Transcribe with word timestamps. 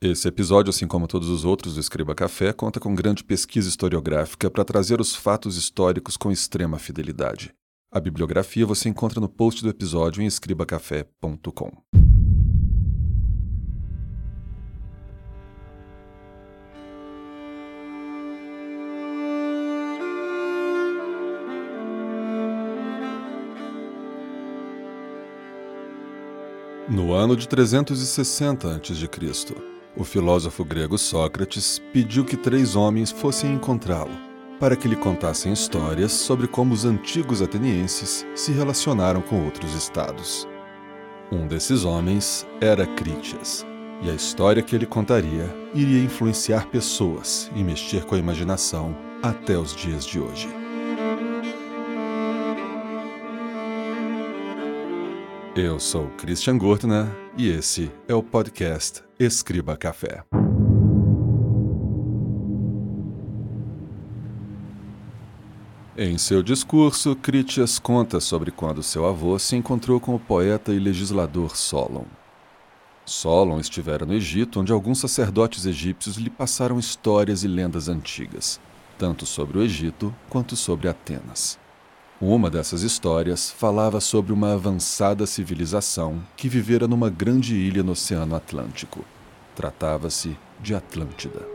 Esse 0.00 0.28
episódio, 0.28 0.70
assim 0.70 0.86
como 0.86 1.08
todos 1.08 1.28
os 1.28 1.44
outros 1.44 1.74
do 1.74 1.80
Escriba 1.80 2.14
Café, 2.14 2.52
conta 2.52 2.78
com 2.78 2.94
grande 2.94 3.24
pesquisa 3.24 3.68
historiográfica 3.68 4.48
para 4.48 4.64
trazer 4.64 5.00
os 5.00 5.16
fatos 5.16 5.56
históricos 5.56 6.16
com 6.16 6.30
extrema 6.30 6.78
fidelidade. 6.78 7.52
A 7.90 7.98
bibliografia 7.98 8.64
você 8.64 8.88
encontra 8.88 9.20
no 9.20 9.28
post 9.28 9.60
do 9.60 9.68
episódio 9.68 10.22
em 10.22 10.26
escribacafé.com. 10.26 11.72
No 26.88 27.12
ano 27.12 27.36
de 27.36 27.48
360 27.48 28.76
a.C., 28.76 29.77
o 29.98 30.04
filósofo 30.04 30.64
grego 30.64 30.96
Sócrates 30.96 31.82
pediu 31.92 32.24
que 32.24 32.36
três 32.36 32.76
homens 32.76 33.10
fossem 33.10 33.52
encontrá-lo, 33.52 34.16
para 34.60 34.76
que 34.76 34.86
lhe 34.86 34.94
contassem 34.94 35.52
histórias 35.52 36.12
sobre 36.12 36.46
como 36.46 36.72
os 36.72 36.84
antigos 36.84 37.42
atenienses 37.42 38.24
se 38.34 38.52
relacionaram 38.52 39.20
com 39.20 39.44
outros 39.44 39.74
estados. 39.74 40.48
Um 41.32 41.48
desses 41.48 41.84
homens 41.84 42.46
era 42.60 42.86
Critias, 42.86 43.66
e 44.00 44.08
a 44.08 44.14
história 44.14 44.62
que 44.62 44.76
ele 44.76 44.86
contaria 44.86 45.52
iria 45.74 46.02
influenciar 46.02 46.68
pessoas 46.68 47.50
e 47.56 47.64
mexer 47.64 48.04
com 48.04 48.14
a 48.14 48.18
imaginação 48.18 48.96
até 49.20 49.58
os 49.58 49.74
dias 49.74 50.06
de 50.06 50.20
hoje. 50.20 50.48
Eu 55.56 55.80
sou 55.80 56.06
Christian 56.10 56.56
Gurtner 56.56 57.08
e 57.38 57.48
esse 57.48 57.88
é 58.08 58.14
o 58.16 58.20
podcast 58.20 59.00
Escriba 59.16 59.76
Café. 59.76 60.24
Em 65.96 66.18
seu 66.18 66.42
discurso, 66.42 67.14
Critias 67.14 67.78
conta 67.78 68.18
sobre 68.18 68.50
quando 68.50 68.82
seu 68.82 69.06
avô 69.06 69.38
se 69.38 69.54
encontrou 69.54 70.00
com 70.00 70.16
o 70.16 70.18
poeta 70.18 70.72
e 70.72 70.80
legislador 70.80 71.56
Solon. 71.56 72.06
Solon 73.06 73.60
estivera 73.60 74.04
no 74.04 74.14
Egito, 74.14 74.58
onde 74.58 74.72
alguns 74.72 74.98
sacerdotes 74.98 75.64
egípcios 75.64 76.16
lhe 76.16 76.30
passaram 76.30 76.76
histórias 76.76 77.44
e 77.44 77.48
lendas 77.48 77.88
antigas, 77.88 78.60
tanto 78.98 79.24
sobre 79.24 79.58
o 79.58 79.62
Egito 79.62 80.12
quanto 80.28 80.56
sobre 80.56 80.88
Atenas. 80.88 81.56
Uma 82.20 82.50
dessas 82.50 82.82
histórias 82.82 83.48
falava 83.48 84.00
sobre 84.00 84.32
uma 84.32 84.52
avançada 84.52 85.24
civilização 85.24 86.20
que 86.36 86.48
vivera 86.48 86.88
numa 86.88 87.08
grande 87.08 87.54
ilha 87.54 87.80
no 87.80 87.92
Oceano 87.92 88.34
Atlântico. 88.34 89.04
Tratava-se 89.54 90.36
de 90.60 90.74
Atlântida. 90.74 91.46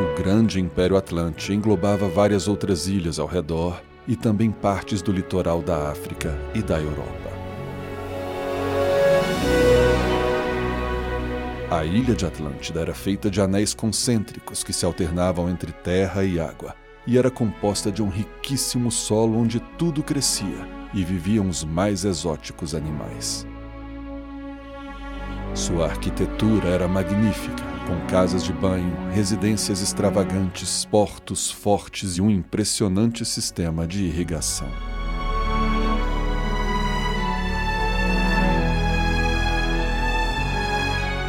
O 0.00 0.18
grande 0.20 0.58
Império 0.58 0.96
Atlante 0.96 1.52
englobava 1.52 2.08
várias 2.08 2.48
outras 2.48 2.88
ilhas 2.88 3.20
ao 3.20 3.28
redor 3.28 3.80
e 4.08 4.16
também 4.16 4.50
partes 4.50 5.00
do 5.00 5.12
litoral 5.12 5.62
da 5.62 5.88
África 5.88 6.36
e 6.52 6.62
da 6.62 6.80
Europa. 6.80 7.33
A 11.74 11.84
ilha 11.84 12.14
de 12.14 12.24
Atlântida 12.24 12.80
era 12.80 12.94
feita 12.94 13.28
de 13.28 13.40
anéis 13.40 13.74
concêntricos 13.74 14.62
que 14.62 14.72
se 14.72 14.86
alternavam 14.86 15.50
entre 15.50 15.72
terra 15.72 16.22
e 16.22 16.38
água, 16.38 16.72
e 17.04 17.18
era 17.18 17.32
composta 17.32 17.90
de 17.90 18.00
um 18.00 18.08
riquíssimo 18.08 18.92
solo 18.92 19.36
onde 19.36 19.58
tudo 19.76 20.00
crescia 20.00 20.68
e 20.94 21.02
viviam 21.02 21.48
os 21.48 21.64
mais 21.64 22.04
exóticos 22.04 22.76
animais. 22.76 23.44
Sua 25.52 25.86
arquitetura 25.86 26.68
era 26.68 26.86
magnífica, 26.86 27.64
com 27.88 28.06
casas 28.06 28.44
de 28.44 28.52
banho, 28.52 29.10
residências 29.10 29.82
extravagantes, 29.82 30.84
portos 30.84 31.50
fortes 31.50 32.18
e 32.18 32.22
um 32.22 32.30
impressionante 32.30 33.24
sistema 33.24 33.84
de 33.84 34.04
irrigação. 34.04 34.93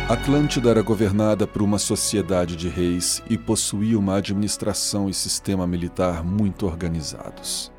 Atlântida 0.08 0.70
era 0.70 0.84
governada 0.84 1.48
por 1.48 1.64
uma 1.64 1.80
sociedade 1.80 2.56
de 2.56 2.70
reis 2.70 3.24
e 3.28 3.40
possuía 3.40 3.98
uma 3.98 4.18
administração 4.18 5.10
e 5.10 5.14
sistema 5.16 5.66
militar 5.66 6.24
muito 6.24 6.68
organizados. 6.68 7.72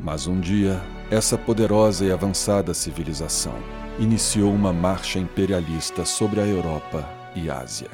Mas 0.00 0.26
um 0.26 0.40
dia, 0.40 0.80
essa 1.10 1.36
poderosa 1.36 2.06
e 2.06 2.10
avançada 2.10 2.72
civilização 2.72 3.52
iniciou 3.98 4.50
uma 4.50 4.72
marcha 4.72 5.18
imperialista 5.18 6.06
sobre 6.06 6.40
a 6.40 6.46
Europa 6.46 7.06
e 7.36 7.50
Ásia. 7.50 7.90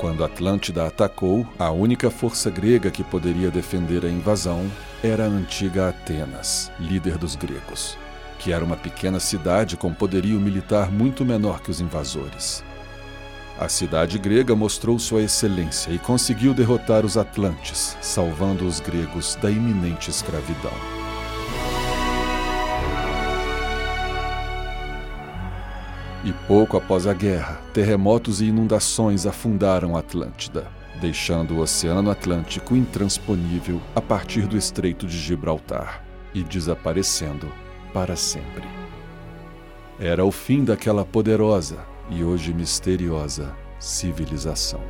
Quando 0.00 0.24
Atlântida 0.24 0.84
atacou, 0.84 1.46
a 1.56 1.70
única 1.70 2.10
força 2.10 2.50
grega 2.50 2.90
que 2.90 3.04
poderia 3.04 3.52
defender 3.52 4.04
a 4.04 4.10
invasão 4.10 4.68
era 5.00 5.26
a 5.26 5.28
antiga 5.28 5.90
Atenas, 5.90 6.72
líder 6.80 7.18
dos 7.18 7.36
gregos 7.36 7.96
que 8.46 8.52
era 8.52 8.64
uma 8.64 8.76
pequena 8.76 9.18
cidade 9.18 9.76
com 9.76 9.92
poderio 9.92 10.38
militar 10.38 10.88
muito 10.88 11.24
menor 11.24 11.60
que 11.60 11.68
os 11.68 11.80
invasores. 11.80 12.62
A 13.58 13.68
cidade 13.68 14.20
grega 14.20 14.54
mostrou 14.54 15.00
sua 15.00 15.22
excelência 15.22 15.90
e 15.90 15.98
conseguiu 15.98 16.54
derrotar 16.54 17.04
os 17.04 17.16
Atlantes, 17.16 17.96
salvando 18.00 18.64
os 18.64 18.78
gregos 18.78 19.34
da 19.42 19.50
iminente 19.50 20.10
escravidão. 20.10 20.70
E 26.24 26.32
pouco 26.46 26.76
após 26.76 27.08
a 27.08 27.12
guerra, 27.12 27.60
terremotos 27.74 28.40
e 28.40 28.44
inundações 28.44 29.26
afundaram 29.26 29.96
a 29.96 29.98
Atlântida, 29.98 30.68
deixando 31.00 31.54
o 31.54 31.58
Oceano 31.58 32.12
Atlântico 32.12 32.76
intransponível 32.76 33.80
a 33.92 34.00
partir 34.00 34.46
do 34.46 34.56
Estreito 34.56 35.04
de 35.04 35.18
Gibraltar 35.18 36.04
e 36.32 36.44
desaparecendo 36.44 37.50
para 37.96 38.14
sempre. 38.14 38.68
Era 39.98 40.22
o 40.22 40.30
fim 40.30 40.62
daquela 40.62 41.02
poderosa 41.02 41.82
e 42.10 42.22
hoje 42.22 42.52
misteriosa 42.52 43.56
civilização. 43.80 44.82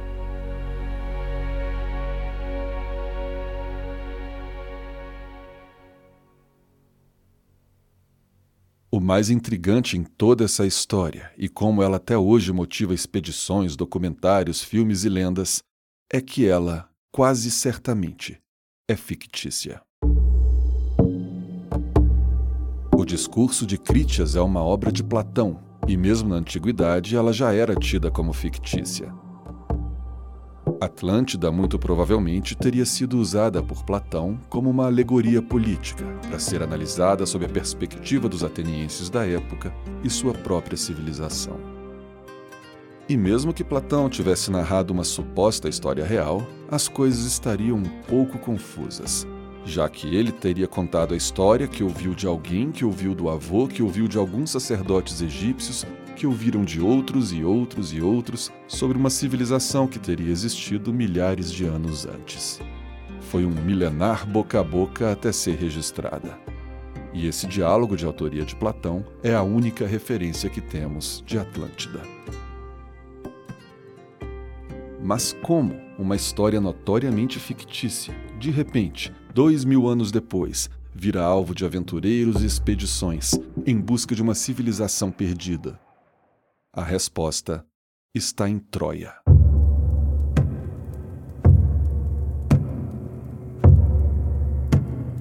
O 8.91 8.99
mais 8.99 9.31
intrigante 9.31 9.97
em 9.97 10.03
toda 10.03 10.45
essa 10.45 10.67
história, 10.67 11.33
e 11.39 11.49
como 11.49 11.85
ela 11.85 11.99
até 11.99 12.19
hoje 12.19 12.53
motiva 12.53 12.93
expedições, 12.93 13.77
documentários, 13.77 14.65
filmes 14.65 15.05
e 15.05 15.09
lendas, 15.09 15.63
é 16.13 16.21
que 16.21 16.45
ela, 16.45 16.91
quase 17.13 17.53
certamente, 17.53 18.43
é 18.89 18.97
fictícia. 18.97 19.86
Discurso 23.07 23.65
de 23.65 23.79
Critias 23.79 24.35
é 24.35 24.41
uma 24.41 24.61
obra 24.61 24.91
de 24.91 25.03
Platão, 25.03 25.61
e 25.87 25.97
mesmo 25.97 26.29
na 26.29 26.37
antiguidade 26.37 27.17
ela 27.17 27.33
já 27.33 27.55
era 27.55 27.75
tida 27.77 28.11
como 28.11 28.33
fictícia. 28.33 29.15
Atlântida, 30.81 31.51
muito 31.53 31.79
provavelmente, 31.79 32.57
teria 32.57 32.85
sido 32.85 33.17
usada 33.19 33.63
por 33.63 33.85
Platão 33.85 34.39
como 34.49 34.69
uma 34.69 34.87
alegoria 34.87 35.41
política, 35.41 36.05
para 36.29 36.41
ser 36.41 36.63
analisada 36.63 37.25
sob 37.25 37.47
a 37.47 37.49
perspectiva 37.49 38.29
dos 38.29 38.43
atenienses 38.43 39.09
da 39.09 39.25
época 39.25 39.73
e 40.03 40.11
sua 40.11 40.35
própria 40.35 40.77
civilização. 40.77 41.57
E 43.09 43.17
mesmo 43.17 43.55
que 43.55 43.63
Platão 43.63 44.11
tivesse 44.11 44.51
narrado 44.51 44.93
uma 44.93 45.05
suposta 45.05 45.69
história 45.69 46.05
real, 46.05 46.45
as 46.69 46.89
coisas 46.89 47.25
estariam 47.25 47.79
um 47.79 48.03
pouco 48.09 48.37
confusas, 48.37 49.25
já 49.67 49.89
que 49.89 50.15
ele 50.15 50.31
teria 50.31 50.69
contado 50.69 51.13
a 51.13 51.17
história 51.17 51.67
que 51.67 51.83
ouviu 51.83 52.15
de 52.15 52.25
alguém, 52.25 52.71
que 52.71 52.85
ouviu 52.85 53.17
do 53.17 53.29
avô, 53.29 53.67
que 53.67 53.83
ouviu 53.83 54.07
de 54.07 54.17
alguns 54.17 54.51
sacerdotes 54.51 55.21
egípcios, 55.21 55.85
que 56.15 56.25
ouviram 56.25 56.65
de 56.65 56.81
outros 56.81 57.33
e 57.33 57.43
outros 57.43 57.93
e 57.93 58.01
outros 58.01 58.51
sobre 58.69 58.97
uma 58.97 59.11
civilização 59.11 59.89
que 59.89 59.99
teria 59.99 60.31
existido 60.31 60.95
milhares 60.95 61.53
de 61.53 61.65
anos 61.65 62.07
antes. 62.07 62.61
Foi 63.21 63.45
um 63.45 63.51
milenar 63.51 64.25
boca 64.25 64.61
a 64.61 64.65
boca 64.65 65.11
até 65.11 65.33
ser 65.33 65.57
registrada. 65.57 66.39
E 67.13 67.27
esse 67.27 67.47
diálogo 67.47 67.97
de 67.97 68.07
autoria 68.07 68.45
de 68.45 68.55
Platão 68.55 69.05
é 69.23 69.35
a 69.35 69.43
única 69.43 69.85
referência 69.85 70.49
que 70.49 70.61
temos 70.61 71.25
de 71.27 71.39
Atlântida. 71.39 72.03
Mas 75.03 75.33
como 75.43 75.75
uma 75.99 76.15
história 76.15 76.61
notoriamente 76.61 77.39
fictícia, 77.39 78.15
de 78.39 78.51
repente, 78.51 79.13
dois 79.37 79.67
mil 79.67 79.87
anos 79.87 80.11
depois, 80.11 80.71
vira 80.95 81.23
alvo 81.23 81.55
de 81.55 81.67
aventureiros 81.67 82.43
e 82.43 82.47
expedições 82.47 83.33
em 83.67 83.79
busca 83.79 84.15
de 84.15 84.23
uma 84.23 84.35
civilização 84.35 85.11
perdida? 85.11 85.79
A 86.73 86.83
resposta 86.83 87.63
está 88.15 88.49
em 88.49 88.59
Troia. 88.59 89.13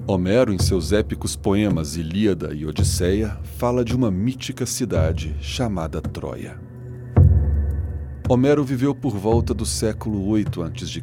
Homero, 0.06 0.50
em 0.50 0.58
seus 0.58 0.92
épicos 0.92 1.36
poemas 1.36 1.94
Ilíada 1.96 2.54
e 2.54 2.64
Odisseia, 2.64 3.38
fala 3.58 3.84
de 3.84 3.94
uma 3.94 4.10
mítica 4.10 4.64
cidade 4.64 5.36
chamada 5.42 6.00
Troia. 6.00 6.58
Homero 8.30 8.64
viveu 8.64 8.94
por 8.94 9.14
volta 9.14 9.52
do 9.52 9.66
século 9.66 10.26
8 10.26 10.62
a.C. 10.62 11.02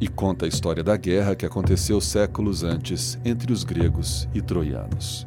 e 0.00 0.06
conta 0.06 0.44
a 0.44 0.48
história 0.48 0.82
da 0.82 0.96
guerra 0.96 1.34
que 1.34 1.44
aconteceu 1.44 2.00
séculos 2.00 2.62
antes 2.62 3.18
entre 3.24 3.52
os 3.52 3.64
gregos 3.64 4.28
e 4.32 4.40
troianos. 4.40 5.26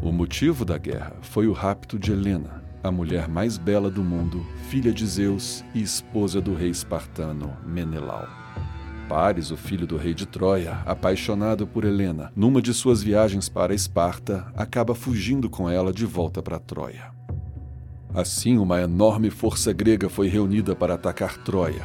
O 0.00 0.12
motivo 0.12 0.64
da 0.64 0.78
guerra 0.78 1.16
foi 1.20 1.46
o 1.46 1.52
rapto 1.52 1.98
de 1.98 2.12
Helena, 2.12 2.62
a 2.82 2.90
mulher 2.90 3.28
mais 3.28 3.58
bela 3.58 3.90
do 3.90 4.02
mundo, 4.02 4.44
filha 4.68 4.92
de 4.92 5.06
Zeus 5.06 5.64
e 5.74 5.82
esposa 5.82 6.40
do 6.40 6.54
rei 6.54 6.70
espartano 6.70 7.56
Menelau. 7.64 8.26
Paris, 9.08 9.50
o 9.50 9.56
filho 9.56 9.86
do 9.86 9.96
rei 9.96 10.14
de 10.14 10.26
Troia, 10.26 10.78
apaixonado 10.86 11.66
por 11.66 11.84
Helena, 11.84 12.32
numa 12.34 12.62
de 12.62 12.72
suas 12.72 13.02
viagens 13.02 13.48
para 13.48 13.74
Esparta, 13.74 14.50
acaba 14.56 14.94
fugindo 14.94 15.50
com 15.50 15.68
ela 15.68 15.92
de 15.92 16.06
volta 16.06 16.42
para 16.42 16.58
Troia. 16.58 17.12
Assim, 18.14 18.58
uma 18.58 18.80
enorme 18.80 19.28
força 19.28 19.72
grega 19.72 20.08
foi 20.08 20.28
reunida 20.28 20.74
para 20.74 20.94
atacar 20.94 21.36
Troia, 21.38 21.84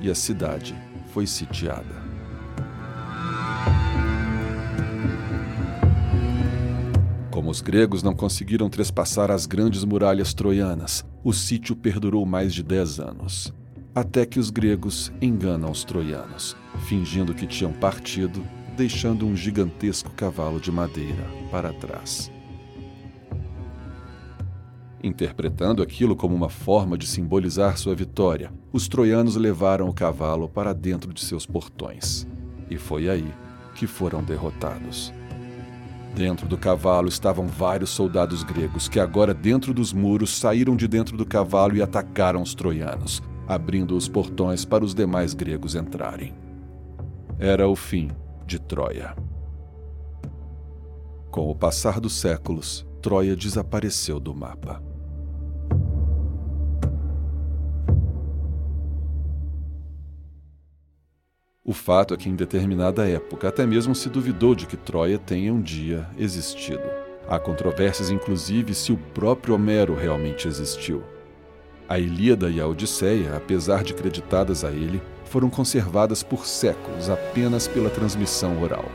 e 0.00 0.10
a 0.10 0.14
cidade 0.14 0.74
foi 1.12 1.26
sitiada. 1.26 2.08
Como 7.30 7.50
os 7.50 7.60
gregos 7.60 8.02
não 8.02 8.14
conseguiram 8.14 8.68
trespassar 8.68 9.30
as 9.30 9.46
grandes 9.46 9.84
muralhas 9.84 10.34
troianas, 10.34 11.04
o 11.22 11.32
sítio 11.32 11.76
perdurou 11.76 12.26
mais 12.26 12.52
de 12.52 12.62
dez 12.62 12.98
anos 12.98 13.52
até 13.98 14.24
que 14.24 14.38
os 14.38 14.48
gregos 14.48 15.12
enganam 15.20 15.70
os 15.70 15.82
troianos, 15.82 16.56
fingindo 16.86 17.34
que 17.34 17.46
tinham 17.46 17.72
partido, 17.72 18.44
deixando 18.76 19.26
um 19.26 19.34
gigantesco 19.34 20.10
cavalo 20.12 20.60
de 20.60 20.70
madeira 20.70 21.24
para 21.50 21.72
trás. 21.72 22.30
Interpretando 25.02 25.80
aquilo 25.80 26.16
como 26.16 26.34
uma 26.34 26.48
forma 26.48 26.98
de 26.98 27.06
simbolizar 27.06 27.78
sua 27.78 27.94
vitória, 27.94 28.52
os 28.72 28.88
troianos 28.88 29.36
levaram 29.36 29.88
o 29.88 29.94
cavalo 29.94 30.48
para 30.48 30.72
dentro 30.72 31.12
de 31.12 31.20
seus 31.20 31.46
portões. 31.46 32.26
E 32.68 32.76
foi 32.76 33.08
aí 33.08 33.32
que 33.74 33.86
foram 33.86 34.22
derrotados. 34.24 35.12
Dentro 36.16 36.48
do 36.48 36.58
cavalo 36.58 37.06
estavam 37.06 37.46
vários 37.46 37.90
soldados 37.90 38.42
gregos 38.42 38.88
que, 38.88 38.98
agora 38.98 39.32
dentro 39.32 39.72
dos 39.72 39.92
muros, 39.92 40.36
saíram 40.36 40.74
de 40.74 40.88
dentro 40.88 41.16
do 41.16 41.24
cavalo 41.24 41.76
e 41.76 41.82
atacaram 41.82 42.42
os 42.42 42.54
troianos, 42.54 43.22
abrindo 43.46 43.96
os 43.96 44.08
portões 44.08 44.64
para 44.64 44.84
os 44.84 44.94
demais 44.94 45.32
gregos 45.32 45.76
entrarem. 45.76 46.34
Era 47.38 47.68
o 47.68 47.76
fim 47.76 48.10
de 48.44 48.58
Troia. 48.58 49.14
Com 51.30 51.48
o 51.48 51.54
passar 51.54 52.00
dos 52.00 52.14
séculos, 52.14 52.84
Troia 53.00 53.36
desapareceu 53.36 54.18
do 54.18 54.34
mapa. 54.34 54.87
O 61.68 61.74
fato 61.74 62.14
é 62.14 62.16
que, 62.16 62.30
em 62.30 62.34
determinada 62.34 63.06
época, 63.06 63.46
até 63.46 63.66
mesmo 63.66 63.94
se 63.94 64.08
duvidou 64.08 64.54
de 64.54 64.64
que 64.64 64.74
Troia 64.74 65.18
tenha 65.18 65.52
um 65.52 65.60
dia 65.60 66.08
existido. 66.16 66.80
Há 67.28 67.38
controvérsias, 67.38 68.08
inclusive, 68.08 68.72
se 68.72 68.90
o 68.90 68.96
próprio 68.96 69.54
Homero 69.54 69.94
realmente 69.94 70.48
existiu. 70.48 71.02
A 71.86 71.98
Ilíada 71.98 72.48
e 72.48 72.58
a 72.58 72.66
Odisseia, 72.66 73.36
apesar 73.36 73.84
de 73.84 73.92
creditadas 73.92 74.64
a 74.64 74.70
ele, 74.70 75.02
foram 75.26 75.50
conservadas 75.50 76.22
por 76.22 76.46
séculos 76.46 77.10
apenas 77.10 77.68
pela 77.68 77.90
transmissão 77.90 78.62
oral. 78.62 78.90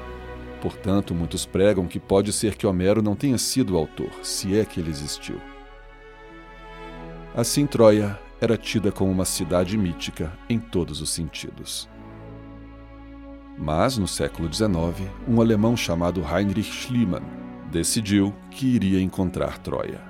Portanto, 0.60 1.14
muitos 1.14 1.46
pregam 1.46 1.86
que 1.86 2.00
pode 2.00 2.34
ser 2.34 2.56
que 2.56 2.66
Homero 2.66 3.04
não 3.04 3.16
tenha 3.16 3.38
sido 3.38 3.76
o 3.76 3.78
autor, 3.78 4.10
se 4.24 4.58
é 4.58 4.66
que 4.66 4.80
ele 4.80 4.90
existiu. 4.90 5.40
Assim, 7.36 7.68
Troia 7.68 8.20
era 8.42 8.58
tida 8.58 8.92
como 8.92 9.12
uma 9.12 9.26
cidade 9.26 9.78
mítica 9.78 10.34
em 10.50 10.58
todos 10.58 11.02
os 11.02 11.12
sentidos. 11.12 11.88
Mas, 13.58 13.98
no 13.98 14.08
século 14.08 14.52
XIX, 14.52 15.10
um 15.28 15.40
alemão 15.40 15.78
chamado 15.78 16.22
Heinrich 16.22 16.72
Schliemann 16.72 17.24
decidiu 17.72 18.34
que 18.52 18.66
iria 18.68 19.02
encontrar 19.02 19.58
Troia. 19.60 20.02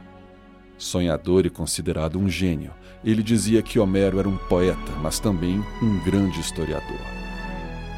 Sonhador 0.78 1.46
e 1.46 1.50
considerado 1.50 2.20
um 2.20 2.28
gênio, 2.28 2.72
ele 3.04 3.24
dizia 3.24 3.62
que 3.62 3.80
Homero 3.80 4.20
era 4.20 4.28
um 4.28 4.38
poeta, 4.38 4.92
mas 5.02 5.20
também 5.20 5.64
um 5.82 6.00
grande 6.04 6.40
historiador. 6.40 7.00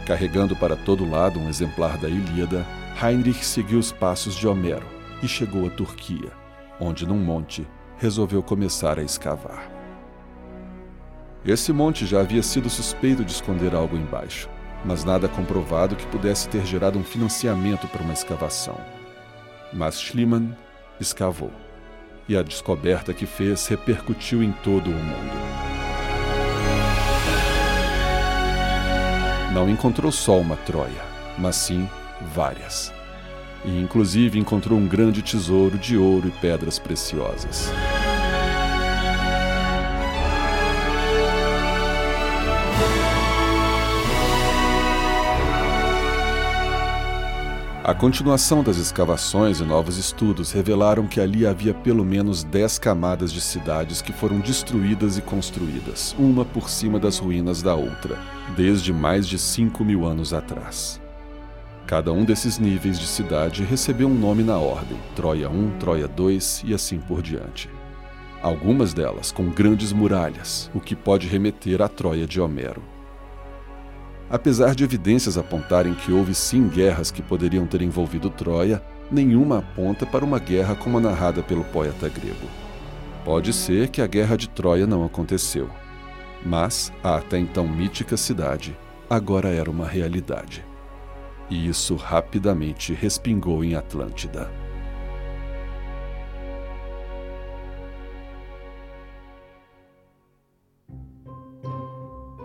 Carregando 0.05 0.55
para 0.55 0.75
todo 0.75 1.09
lado 1.09 1.39
um 1.39 1.49
exemplar 1.49 1.97
da 1.97 2.07
Ilíada, 2.07 2.65
Heinrich 3.01 3.43
seguiu 3.43 3.79
os 3.79 3.91
passos 3.91 4.35
de 4.35 4.47
Homero 4.47 4.85
e 5.23 5.27
chegou 5.27 5.65
à 5.65 5.69
Turquia, 5.69 6.31
onde, 6.79 7.07
num 7.07 7.17
monte, 7.17 7.67
resolveu 7.97 8.43
começar 8.43 8.99
a 8.99 9.03
escavar. 9.03 9.71
Esse 11.45 11.71
monte 11.71 12.05
já 12.05 12.21
havia 12.21 12.43
sido 12.43 12.69
suspeito 12.69 13.23
de 13.23 13.31
esconder 13.31 13.73
algo 13.75 13.95
embaixo, 13.95 14.49
mas 14.85 15.03
nada 15.03 15.27
comprovado 15.27 15.95
que 15.95 16.05
pudesse 16.07 16.47
ter 16.47 16.65
gerado 16.65 16.99
um 16.99 17.03
financiamento 17.03 17.87
para 17.87 18.03
uma 18.03 18.13
escavação. 18.13 18.79
Mas 19.73 19.99
Schliemann 19.99 20.55
escavou 20.99 21.51
e 22.29 22.37
a 22.37 22.43
descoberta 22.43 23.13
que 23.13 23.25
fez 23.25 23.67
repercutiu 23.67 24.43
em 24.43 24.51
todo 24.51 24.89
o 24.89 24.93
mundo. 24.93 25.55
Não 29.53 29.69
encontrou 29.69 30.11
só 30.11 30.39
uma 30.39 30.55
Troia, 30.57 31.01
mas 31.37 31.55
sim 31.55 31.89
várias. 32.33 32.93
E 33.63 33.79
inclusive 33.79 34.37
encontrou 34.37 34.77
um 34.77 34.87
grande 34.87 35.21
tesouro 35.21 35.77
de 35.77 35.97
ouro 35.97 36.27
e 36.27 36.31
pedras 36.31 36.77
preciosas. 36.77 37.71
A 47.87 47.93
continuação 47.93 48.63
das 48.63 48.77
escavações 48.77 49.59
e 49.59 49.63
novos 49.63 49.99
estudos 49.99 50.51
revelaram 50.51 51.05
que 51.05 51.21
ali 51.21 51.45
havia 51.45 51.71
pelo 51.71 52.03
menos 52.03 52.43
dez 52.43 52.79
camadas 52.79 53.31
de 53.31 53.39
cidades 53.39 54.01
que 54.01 54.11
foram 54.11 54.39
destruídas 54.39 55.19
e 55.19 55.21
construídas, 55.21 56.15
uma 56.17 56.43
por 56.43 56.67
cima 56.67 56.97
das 56.97 57.19
ruínas 57.19 57.61
da 57.61 57.75
outra, 57.75 58.17
desde 58.57 58.91
mais 58.91 59.27
de 59.27 59.37
5 59.37 59.85
mil 59.85 60.03
anos 60.03 60.33
atrás. 60.33 60.99
Cada 61.85 62.11
um 62.11 62.25
desses 62.25 62.57
níveis 62.57 62.97
de 62.97 63.05
cidade 63.05 63.63
recebeu 63.63 64.07
um 64.07 64.15
nome 64.15 64.41
na 64.41 64.57
ordem: 64.57 64.97
Troia 65.15 65.45
I, 65.45 65.79
Troia 65.79 66.09
II 66.17 66.39
e 66.63 66.73
assim 66.73 66.97
por 66.97 67.21
diante. 67.21 67.69
Algumas 68.41 68.95
delas 68.95 69.31
com 69.31 69.51
grandes 69.51 69.93
muralhas, 69.93 70.71
o 70.73 70.79
que 70.79 70.95
pode 70.95 71.27
remeter 71.27 71.83
à 71.83 71.87
Troia 71.87 72.25
de 72.25 72.41
Homero. 72.41 72.94
Apesar 74.29 74.73
de 74.73 74.83
evidências 74.83 75.37
apontarem 75.37 75.93
que 75.93 76.11
houve 76.11 76.33
sim 76.33 76.67
guerras 76.67 77.11
que 77.11 77.21
poderiam 77.21 77.67
ter 77.67 77.81
envolvido 77.81 78.29
Troia, 78.29 78.81
nenhuma 79.11 79.59
aponta 79.59 80.05
para 80.05 80.25
uma 80.25 80.39
guerra 80.39 80.75
como 80.75 80.97
a 80.97 81.01
narrada 81.01 81.43
pelo 81.43 81.63
poeta 81.65 82.09
grego. 82.09 82.47
Pode 83.23 83.53
ser 83.53 83.89
que 83.89 84.01
a 84.01 84.07
guerra 84.07 84.35
de 84.35 84.49
Troia 84.49 84.87
não 84.87 85.05
aconteceu, 85.05 85.69
mas 86.43 86.91
a 87.03 87.17
até 87.17 87.37
então 87.37 87.67
mítica 87.67 88.17
cidade 88.17 88.75
agora 89.09 89.49
era 89.49 89.69
uma 89.69 89.87
realidade. 89.87 90.65
E 91.49 91.67
isso 91.67 91.95
rapidamente 91.95 92.93
respingou 92.93 93.63
em 93.63 93.75
Atlântida. 93.75 94.64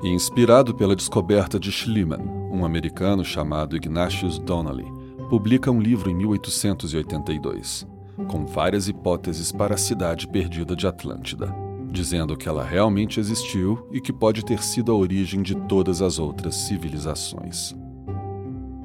E 0.02 0.08
inspirado 0.08 0.74
pela 0.74 0.96
descoberta 0.96 1.58
de 1.58 1.70
Schliemann, 1.70 2.22
um 2.50 2.64
americano 2.64 3.24
chamado 3.24 3.76
Ignatius 3.76 4.38
Donnelly, 4.38 4.86
publica 5.28 5.70
um 5.70 5.80
livro 5.80 6.10
em 6.10 6.14
1882, 6.14 7.86
com 8.28 8.46
várias 8.46 8.88
hipóteses 8.88 9.52
para 9.52 9.74
a 9.74 9.78
cidade 9.78 10.26
perdida 10.26 10.74
de 10.74 10.86
Atlântida, 10.86 11.54
dizendo 11.90 12.36
que 12.36 12.48
ela 12.48 12.64
realmente 12.64 13.20
existiu 13.20 13.86
e 13.92 14.00
que 14.00 14.12
pode 14.12 14.44
ter 14.44 14.62
sido 14.62 14.92
a 14.92 14.94
origem 14.94 15.42
de 15.42 15.54
todas 15.54 16.02
as 16.02 16.18
outras 16.18 16.54
civilizações. 16.54 17.74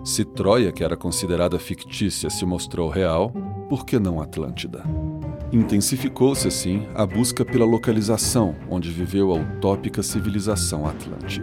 Se 0.04 0.24
Troia, 0.24 0.72
que 0.72 0.84
era 0.84 0.96
considerada 0.96 1.58
fictícia, 1.58 2.30
se 2.30 2.46
mostrou 2.46 2.90
real, 2.90 3.32
por 3.68 3.86
que 3.86 3.98
não 3.98 4.22
Atlântida? 4.22 4.84
Intensificou-se, 5.52 6.48
assim, 6.48 6.88
a 6.96 7.06
busca 7.06 7.46
pela 7.46 7.66
localização 7.66 8.56
onde 8.70 8.90
viveu 8.90 9.32
a 9.32 9.36
utópica 9.36 10.02
civilização 10.02 10.88
Atlante. 10.88 11.42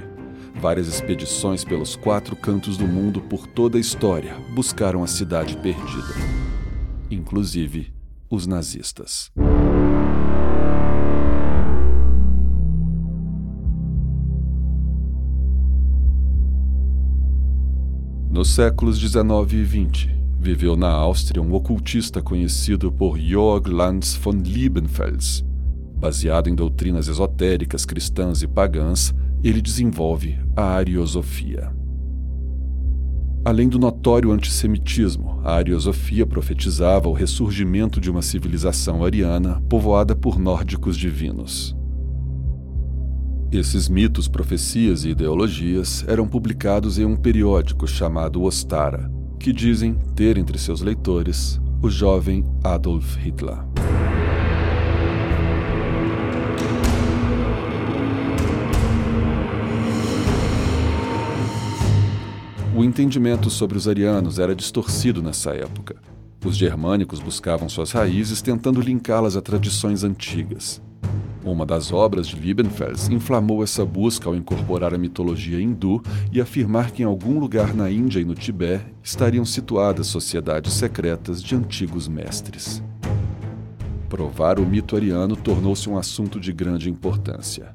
Várias 0.54 0.88
expedições 0.88 1.64
pelos 1.64 1.96
quatro 1.96 2.36
cantos 2.36 2.76
do 2.76 2.86
mundo 2.86 3.20
por 3.20 3.46
toda 3.46 3.78
a 3.78 3.80
história 3.80 4.34
buscaram 4.54 5.02
a 5.02 5.06
cidade 5.06 5.56
perdida. 5.56 6.14
Inclusive 7.10 7.92
os 8.28 8.46
nazistas. 8.46 9.30
No 18.30 18.38
Nos 18.38 18.54
séculos 18.54 18.98
19 18.98 19.58
e 19.58 19.62
20, 19.62 20.21
viveu 20.42 20.74
na 20.76 20.90
Áustria 20.90 21.40
um 21.40 21.54
ocultista 21.54 22.20
conhecido 22.20 22.90
por 22.90 23.16
Jörg 23.16 23.68
Lanz 23.68 24.16
von 24.16 24.32
Liebenfels. 24.32 25.44
Baseado 25.96 26.50
em 26.50 26.54
doutrinas 26.54 27.06
esotéricas 27.06 27.84
cristãs 27.84 28.42
e 28.42 28.48
pagãs, 28.48 29.14
ele 29.44 29.62
desenvolve 29.62 30.36
a 30.56 30.64
ariosofia. 30.64 31.72
Além 33.44 33.68
do 33.68 33.78
notório 33.78 34.32
antissemitismo, 34.32 35.40
a 35.44 35.54
ariosofia 35.54 36.26
profetizava 36.26 37.08
o 37.08 37.12
ressurgimento 37.12 38.00
de 38.00 38.10
uma 38.10 38.20
civilização 38.20 39.04
ariana 39.04 39.62
povoada 39.68 40.16
por 40.16 40.40
nórdicos 40.40 40.96
divinos. 40.96 41.76
Esses 43.52 43.88
mitos, 43.88 44.26
profecias 44.26 45.04
e 45.04 45.10
ideologias 45.10 46.04
eram 46.08 46.26
publicados 46.26 46.98
em 46.98 47.04
um 47.04 47.14
periódico 47.14 47.86
chamado 47.86 48.42
Ostara, 48.42 49.10
que 49.42 49.52
dizem 49.52 49.96
ter 50.14 50.38
entre 50.38 50.56
seus 50.56 50.80
leitores 50.80 51.60
o 51.82 51.90
jovem 51.90 52.44
Adolf 52.62 53.16
Hitler. 53.16 53.58
O 62.72 62.84
entendimento 62.84 63.50
sobre 63.50 63.76
os 63.76 63.88
arianos 63.88 64.38
era 64.38 64.54
distorcido 64.54 65.20
nessa 65.20 65.50
época. 65.50 65.96
Os 66.44 66.56
germânicos 66.56 67.18
buscavam 67.18 67.68
suas 67.68 67.90
raízes 67.90 68.40
tentando 68.42 68.80
linká-las 68.80 69.34
a 69.34 69.42
tradições 69.42 70.04
antigas. 70.04 70.80
Uma 71.44 71.66
das 71.66 71.92
obras 71.92 72.28
de 72.28 72.36
Liebenfels 72.36 73.08
inflamou 73.08 73.64
essa 73.64 73.84
busca 73.84 74.28
ao 74.28 74.36
incorporar 74.36 74.94
a 74.94 74.98
mitologia 74.98 75.60
hindu 75.60 76.00
e 76.30 76.40
afirmar 76.40 76.92
que 76.92 77.02
em 77.02 77.06
algum 77.06 77.40
lugar 77.40 77.74
na 77.74 77.90
Índia 77.90 78.20
e 78.20 78.24
no 78.24 78.34
Tibete 78.34 78.84
estariam 79.02 79.44
situadas 79.44 80.06
sociedades 80.06 80.72
secretas 80.72 81.42
de 81.42 81.56
antigos 81.56 82.06
mestres. 82.06 82.82
Provar 84.08 84.60
o 84.60 84.66
mito 84.66 84.94
ariano 84.94 85.34
tornou-se 85.34 85.88
um 85.90 85.98
assunto 85.98 86.38
de 86.38 86.52
grande 86.52 86.88
importância. 86.88 87.74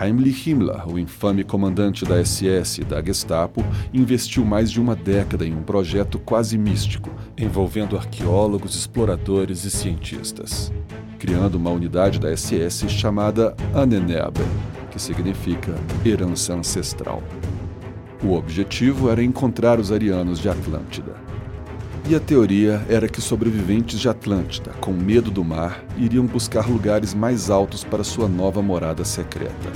Heinrich 0.00 0.50
Himmler, 0.50 0.88
o 0.88 0.98
infame 0.98 1.44
comandante 1.44 2.04
da 2.04 2.22
SS 2.24 2.80
e 2.80 2.84
da 2.84 3.02
Gestapo, 3.02 3.64
investiu 3.92 4.44
mais 4.44 4.70
de 4.70 4.80
uma 4.80 4.96
década 4.96 5.46
em 5.46 5.54
um 5.54 5.62
projeto 5.62 6.18
quase 6.18 6.58
místico, 6.58 7.10
envolvendo 7.38 7.96
arqueólogos, 7.96 8.74
exploradores 8.74 9.64
e 9.64 9.70
cientistas 9.70 10.72
criando 11.24 11.54
uma 11.54 11.70
unidade 11.70 12.20
da 12.20 12.36
SS 12.36 12.86
chamada 12.90 13.56
Anenerbe, 13.74 14.42
que 14.90 15.00
significa 15.00 15.74
herança 16.04 16.52
ancestral. 16.52 17.22
O 18.22 18.34
objetivo 18.34 19.08
era 19.08 19.24
encontrar 19.24 19.80
os 19.80 19.90
arianos 19.90 20.38
de 20.38 20.50
Atlântida. 20.50 21.23
E 22.06 22.14
a 22.14 22.20
teoria 22.20 22.84
era 22.86 23.08
que 23.08 23.18
sobreviventes 23.18 23.98
de 23.98 24.10
Atlântida, 24.10 24.72
com 24.72 24.92
medo 24.92 25.30
do 25.30 25.42
mar, 25.42 25.82
iriam 25.96 26.26
buscar 26.26 26.68
lugares 26.68 27.14
mais 27.14 27.48
altos 27.48 27.82
para 27.82 28.04
sua 28.04 28.28
nova 28.28 28.60
morada 28.60 29.02
secreta. 29.06 29.72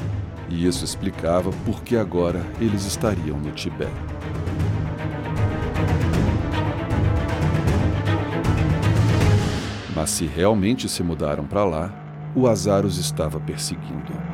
E 0.50 0.66
isso 0.66 0.84
explicava 0.84 1.50
por 1.64 1.82
que 1.82 1.96
agora 1.96 2.44
eles 2.60 2.84
estariam 2.84 3.38
no 3.38 3.50
Tibete. 3.52 3.90
Mas 9.96 10.10
se 10.10 10.26
realmente 10.26 10.86
se 10.86 11.02
mudaram 11.02 11.46
para 11.46 11.64
lá, 11.64 11.94
o 12.34 12.46
azar 12.46 12.84
os 12.84 12.98
estava 12.98 13.40
perseguindo. 13.40 14.27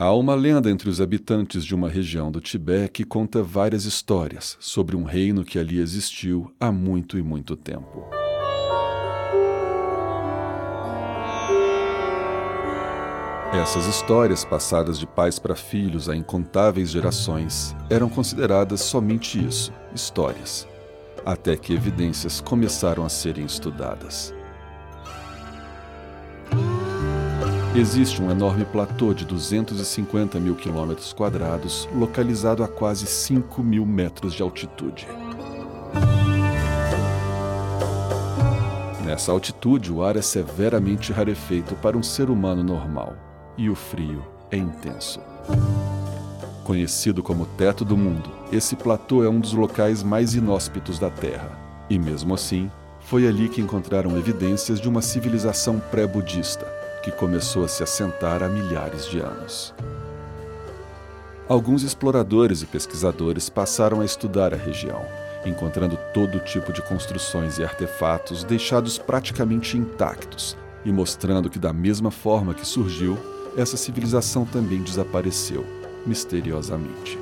Há 0.00 0.14
uma 0.14 0.34
lenda 0.34 0.70
entre 0.70 0.88
os 0.88 0.98
habitantes 0.98 1.62
de 1.62 1.74
uma 1.74 1.86
região 1.86 2.32
do 2.32 2.40
Tibete 2.40 2.90
que 2.90 3.04
conta 3.04 3.42
várias 3.42 3.84
histórias 3.84 4.56
sobre 4.58 4.96
um 4.96 5.04
reino 5.04 5.44
que 5.44 5.58
ali 5.58 5.78
existiu 5.78 6.50
há 6.58 6.72
muito 6.72 7.18
e 7.18 7.22
muito 7.22 7.54
tempo. 7.54 8.08
Essas 13.52 13.84
histórias, 13.84 14.42
passadas 14.42 14.98
de 14.98 15.06
pais 15.06 15.38
para 15.38 15.54
filhos 15.54 16.08
a 16.08 16.16
incontáveis 16.16 16.88
gerações, 16.88 17.76
eram 17.90 18.08
consideradas 18.08 18.80
somente 18.80 19.38
isso, 19.46 19.70
histórias, 19.94 20.66
até 21.26 21.58
que 21.58 21.74
evidências 21.74 22.40
começaram 22.40 23.04
a 23.04 23.10
serem 23.10 23.44
estudadas. 23.44 24.32
Existe 27.72 28.20
um 28.20 28.28
enorme 28.28 28.64
platô 28.64 29.14
de 29.14 29.24
250 29.24 30.40
mil 30.40 30.56
quilômetros 30.56 31.12
quadrados, 31.12 31.88
localizado 31.94 32.64
a 32.64 32.68
quase 32.68 33.06
5 33.06 33.62
mil 33.62 33.86
metros 33.86 34.34
de 34.34 34.42
altitude. 34.42 35.06
Nessa 39.04 39.30
altitude, 39.30 39.92
o 39.92 40.02
ar 40.02 40.16
é 40.16 40.22
severamente 40.22 41.12
rarefeito 41.12 41.76
para 41.76 41.96
um 41.96 42.02
ser 42.02 42.28
humano 42.28 42.64
normal 42.64 43.14
e 43.56 43.70
o 43.70 43.76
frio 43.76 44.24
é 44.50 44.56
intenso. 44.56 45.20
Conhecido 46.64 47.22
como 47.22 47.46
Teto 47.46 47.84
do 47.84 47.96
Mundo, 47.96 48.30
esse 48.50 48.74
platô 48.74 49.22
é 49.22 49.28
um 49.28 49.38
dos 49.38 49.52
locais 49.52 50.02
mais 50.02 50.34
inóspitos 50.34 50.98
da 50.98 51.08
Terra. 51.08 51.56
E 51.88 52.00
mesmo 52.00 52.34
assim, 52.34 52.68
foi 52.98 53.28
ali 53.28 53.48
que 53.48 53.60
encontraram 53.60 54.18
evidências 54.18 54.80
de 54.80 54.88
uma 54.88 55.00
civilização 55.00 55.78
pré-budista, 55.78 56.79
que 57.02 57.10
começou 57.10 57.64
a 57.64 57.68
se 57.68 57.82
assentar 57.82 58.42
há 58.42 58.48
milhares 58.48 59.06
de 59.06 59.18
anos. 59.18 59.74
Alguns 61.48 61.82
exploradores 61.82 62.62
e 62.62 62.66
pesquisadores 62.66 63.48
passaram 63.48 64.00
a 64.00 64.04
estudar 64.04 64.54
a 64.54 64.56
região, 64.56 65.04
encontrando 65.44 65.98
todo 66.14 66.38
tipo 66.38 66.72
de 66.72 66.80
construções 66.82 67.58
e 67.58 67.64
artefatos 67.64 68.44
deixados 68.44 68.98
praticamente 68.98 69.76
intactos 69.76 70.56
e 70.84 70.92
mostrando 70.92 71.50
que, 71.50 71.58
da 71.58 71.72
mesma 71.72 72.10
forma 72.10 72.54
que 72.54 72.66
surgiu, 72.66 73.18
essa 73.56 73.76
civilização 73.76 74.44
também 74.44 74.82
desapareceu, 74.82 75.66
misteriosamente. 76.06 77.18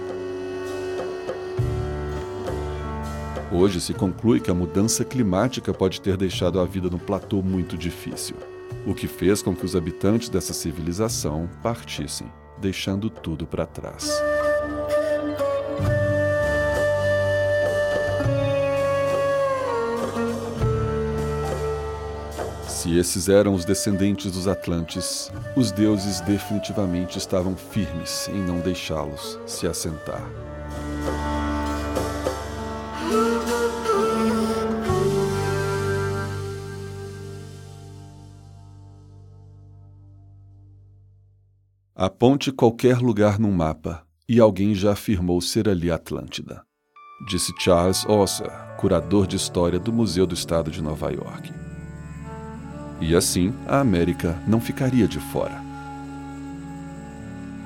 Hoje 3.50 3.80
se 3.80 3.94
conclui 3.94 4.40
que 4.40 4.50
a 4.50 4.54
mudança 4.54 5.06
climática 5.06 5.72
pode 5.72 6.02
ter 6.02 6.18
deixado 6.18 6.60
a 6.60 6.66
vida 6.66 6.90
no 6.90 6.98
platô 6.98 7.40
muito 7.40 7.78
difícil, 7.78 8.36
o 8.88 8.94
que 8.94 9.06
fez 9.06 9.42
com 9.42 9.54
que 9.54 9.66
os 9.66 9.76
habitantes 9.76 10.30
dessa 10.30 10.54
civilização 10.54 11.46
partissem, 11.62 12.26
deixando 12.58 13.10
tudo 13.10 13.46
para 13.46 13.66
trás. 13.66 14.10
Se 22.66 22.96
esses 22.96 23.28
eram 23.28 23.52
os 23.52 23.66
descendentes 23.66 24.32
dos 24.32 24.48
Atlantes, 24.48 25.30
os 25.54 25.70
deuses 25.70 26.22
definitivamente 26.22 27.18
estavam 27.18 27.54
firmes 27.54 28.26
em 28.28 28.40
não 28.40 28.58
deixá-los 28.60 29.38
se 29.44 29.66
assentar. 29.66 30.26
Aponte 42.00 42.52
qualquer 42.52 42.98
lugar 42.98 43.40
num 43.40 43.50
mapa 43.50 44.04
e 44.28 44.38
alguém 44.38 44.72
já 44.72 44.92
afirmou 44.92 45.40
ser 45.40 45.68
ali 45.68 45.90
Atlântida, 45.90 46.62
disse 47.26 47.52
Charles 47.58 48.06
Osser, 48.06 48.52
curador 48.76 49.26
de 49.26 49.34
história 49.34 49.80
do 49.80 49.92
Museu 49.92 50.24
do 50.24 50.32
Estado 50.32 50.70
de 50.70 50.80
Nova 50.80 51.10
York. 51.10 51.52
E 53.00 53.16
assim, 53.16 53.52
a 53.66 53.80
América 53.80 54.40
não 54.46 54.60
ficaria 54.60 55.08
de 55.08 55.18
fora. 55.18 55.60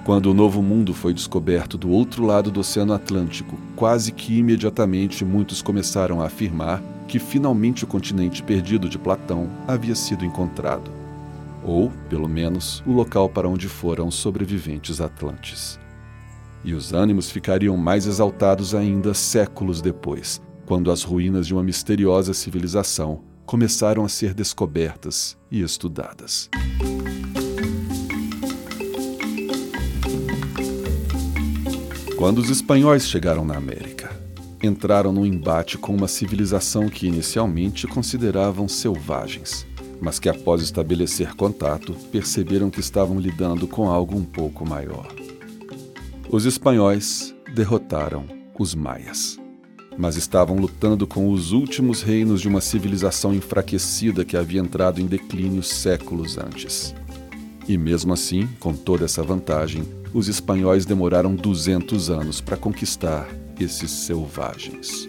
Quando 0.02 0.30
o 0.30 0.34
Novo 0.34 0.62
Mundo 0.62 0.94
foi 0.94 1.12
descoberto 1.12 1.76
do 1.76 1.90
outro 1.90 2.24
lado 2.24 2.50
do 2.50 2.60
Oceano 2.60 2.94
Atlântico, 2.94 3.58
quase 3.76 4.12
que 4.12 4.38
imediatamente 4.38 5.26
muitos 5.26 5.60
começaram 5.60 6.22
a 6.22 6.26
afirmar 6.28 6.82
que 7.06 7.18
finalmente 7.18 7.84
o 7.84 7.86
continente 7.86 8.42
perdido 8.42 8.88
de 8.88 8.98
Platão 8.98 9.50
havia 9.68 9.94
sido 9.94 10.24
encontrado. 10.24 11.01
Ou, 11.64 11.90
pelo 12.08 12.28
menos, 12.28 12.82
o 12.86 12.92
local 12.92 13.28
para 13.28 13.48
onde 13.48 13.68
foram 13.68 14.08
os 14.08 14.16
sobreviventes 14.16 15.00
atlantes. 15.00 15.78
E 16.64 16.74
os 16.74 16.92
ânimos 16.92 17.30
ficariam 17.30 17.76
mais 17.76 18.06
exaltados 18.06 18.74
ainda 18.74 19.14
séculos 19.14 19.80
depois, 19.80 20.40
quando 20.66 20.90
as 20.90 21.02
ruínas 21.02 21.46
de 21.46 21.54
uma 21.54 21.62
misteriosa 21.62 22.34
civilização 22.34 23.22
começaram 23.44 24.04
a 24.04 24.08
ser 24.08 24.34
descobertas 24.34 25.36
e 25.50 25.60
estudadas. 25.60 26.48
Quando 32.16 32.38
os 32.38 32.50
espanhóis 32.50 33.08
chegaram 33.08 33.44
na 33.44 33.56
América, 33.56 34.16
entraram 34.62 35.12
num 35.12 35.26
embate 35.26 35.76
com 35.76 35.92
uma 35.92 36.06
civilização 36.06 36.88
que 36.88 37.06
inicialmente 37.06 37.86
consideravam 37.88 38.68
selvagens, 38.68 39.66
mas 40.02 40.18
que 40.18 40.28
após 40.28 40.60
estabelecer 40.60 41.36
contato 41.36 41.94
perceberam 42.10 42.68
que 42.68 42.80
estavam 42.80 43.20
lidando 43.20 43.68
com 43.68 43.88
algo 43.88 44.18
um 44.18 44.24
pouco 44.24 44.68
maior. 44.68 45.06
Os 46.28 46.44
espanhóis 46.44 47.32
derrotaram 47.54 48.24
os 48.58 48.74
maias, 48.74 49.38
mas 49.96 50.16
estavam 50.16 50.56
lutando 50.56 51.06
com 51.06 51.30
os 51.30 51.52
últimos 51.52 52.02
reinos 52.02 52.40
de 52.40 52.48
uma 52.48 52.60
civilização 52.60 53.32
enfraquecida 53.32 54.24
que 54.24 54.36
havia 54.36 54.60
entrado 54.60 55.00
em 55.00 55.06
declínio 55.06 55.62
séculos 55.62 56.36
antes. 56.36 56.92
E 57.68 57.78
mesmo 57.78 58.12
assim, 58.12 58.48
com 58.58 58.74
toda 58.74 59.04
essa 59.04 59.22
vantagem, 59.22 59.84
os 60.12 60.26
espanhóis 60.26 60.84
demoraram 60.84 61.32
200 61.36 62.10
anos 62.10 62.40
para 62.40 62.56
conquistar 62.56 63.28
esses 63.60 63.90
selvagens. 63.90 65.08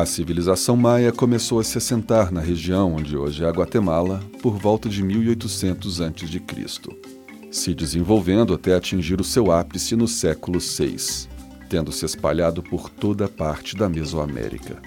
A 0.00 0.06
civilização 0.06 0.76
maia 0.76 1.10
começou 1.10 1.58
a 1.58 1.64
se 1.64 1.76
assentar 1.76 2.32
na 2.32 2.40
região 2.40 2.94
onde 2.94 3.16
hoje 3.16 3.42
é 3.42 3.48
a 3.48 3.50
Guatemala 3.50 4.20
por 4.40 4.56
volta 4.56 4.88
de 4.88 5.02
1800 5.02 6.00
a.C., 6.00 6.40
se 7.50 7.74
desenvolvendo 7.74 8.54
até 8.54 8.76
atingir 8.76 9.20
o 9.20 9.24
seu 9.24 9.50
ápice 9.50 9.96
no 9.96 10.06
século 10.06 10.60
VI, 10.60 11.26
tendo 11.68 11.90
se 11.90 12.06
espalhado 12.06 12.62
por 12.62 12.88
toda 12.88 13.24
a 13.24 13.28
parte 13.28 13.74
da 13.74 13.88
Mesoamérica. 13.88 14.80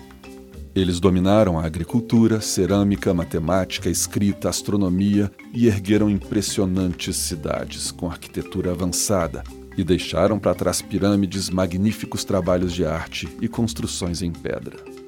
Eles 0.73 1.01
dominaram 1.01 1.59
a 1.59 1.65
agricultura, 1.65 2.39
cerâmica, 2.39 3.13
matemática, 3.13 3.89
escrita, 3.89 4.47
astronomia 4.47 5.29
e 5.53 5.67
ergueram 5.67 6.09
impressionantes 6.09 7.17
cidades 7.17 7.91
com 7.91 8.09
arquitetura 8.09 8.71
avançada 8.71 9.43
e 9.77 9.83
deixaram 9.83 10.39
para 10.39 10.55
trás 10.55 10.81
pirâmides, 10.81 11.49
magníficos 11.49 12.23
trabalhos 12.23 12.71
de 12.71 12.85
arte 12.85 13.27
e 13.41 13.49
construções 13.49 14.21
em 14.21 14.31
pedra. 14.31 15.00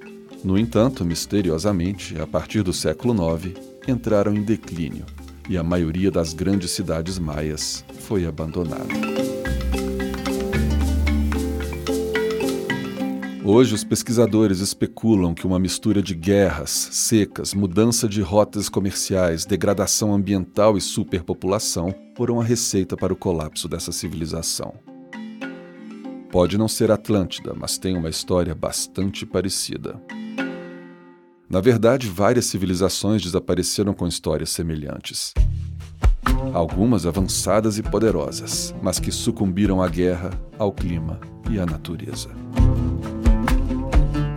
No 0.44 0.58
entanto, 0.58 1.06
misteriosamente, 1.06 2.20
a 2.20 2.28
partir 2.28 2.64
do 2.64 2.74
século 2.74 3.14
IX, 3.14 3.54
entraram 3.88 4.34
em 4.34 4.44
declínio 4.44 5.06
e 5.50 5.58
a 5.58 5.64
maioria 5.64 6.12
das 6.12 6.34
grandes 6.34 6.72
cidades 6.72 7.18
maias 7.18 7.86
foi 8.02 8.26
abandonada. 8.26 9.14
Hoje, 13.46 13.76
os 13.76 13.84
pesquisadores 13.84 14.60
especulam 14.60 15.34
que 15.34 15.46
uma 15.46 15.60
mistura 15.60 16.02
de 16.02 16.16
guerras, 16.16 16.70
secas, 16.92 17.54
mudança 17.54 18.08
de 18.08 18.22
rotas 18.22 18.70
comerciais, 18.70 19.46
degradação 19.46 20.14
ambiental 20.14 20.78
e 20.78 20.82
superpopulação 20.82 21.94
foram 22.16 22.40
a 22.40 22.44
receita 22.44 22.96
para 22.96 23.12
o 23.12 23.18
colapso 23.18 23.68
dessa 23.68 23.92
civilização. 23.92 24.93
Pode 26.34 26.58
não 26.58 26.68
ser 26.68 26.90
Atlântida, 26.90 27.54
mas 27.56 27.78
tem 27.78 27.96
uma 27.96 28.10
história 28.10 28.56
bastante 28.56 29.24
parecida. 29.24 30.02
Na 31.48 31.62
verdade, 31.62 32.10
várias 32.10 32.46
civilizações 32.46 33.22
desapareceram 33.22 33.94
com 33.94 34.08
histórias 34.08 34.50
semelhantes. 34.50 35.32
Algumas 36.52 37.06
avançadas 37.06 37.78
e 37.78 37.84
poderosas, 37.84 38.74
mas 38.82 38.98
que 38.98 39.12
sucumbiram 39.12 39.80
à 39.80 39.88
guerra, 39.88 40.32
ao 40.58 40.72
clima 40.72 41.20
e 41.52 41.60
à 41.60 41.68
natureza. 41.68 42.32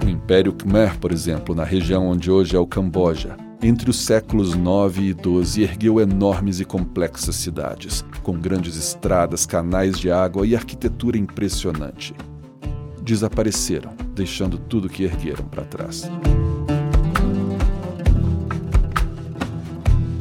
Império 0.06 0.52
Khmer, 0.52 0.98
por 0.98 1.10
exemplo, 1.10 1.54
na 1.54 1.64
região 1.64 2.08
onde 2.08 2.30
hoje 2.30 2.54
é 2.54 2.58
o 2.58 2.66
Camboja, 2.66 3.38
entre 3.62 3.90
os 3.90 4.00
séculos 4.00 4.54
9 4.54 5.02
e 5.02 5.14
12 5.14 5.62
ergueu 5.62 6.00
enormes 6.00 6.60
e 6.60 6.64
complexas 6.64 7.36
cidades, 7.36 8.04
com 8.22 8.38
grandes 8.38 8.76
estradas, 8.76 9.46
canais 9.46 9.98
de 9.98 10.10
água 10.10 10.46
e 10.46 10.54
arquitetura 10.54 11.16
impressionante. 11.16 12.14
Desapareceram, 13.02 13.92
deixando 14.14 14.58
tudo 14.58 14.88
que 14.88 15.04
ergueram 15.04 15.44
para 15.44 15.64
trás. 15.64 16.10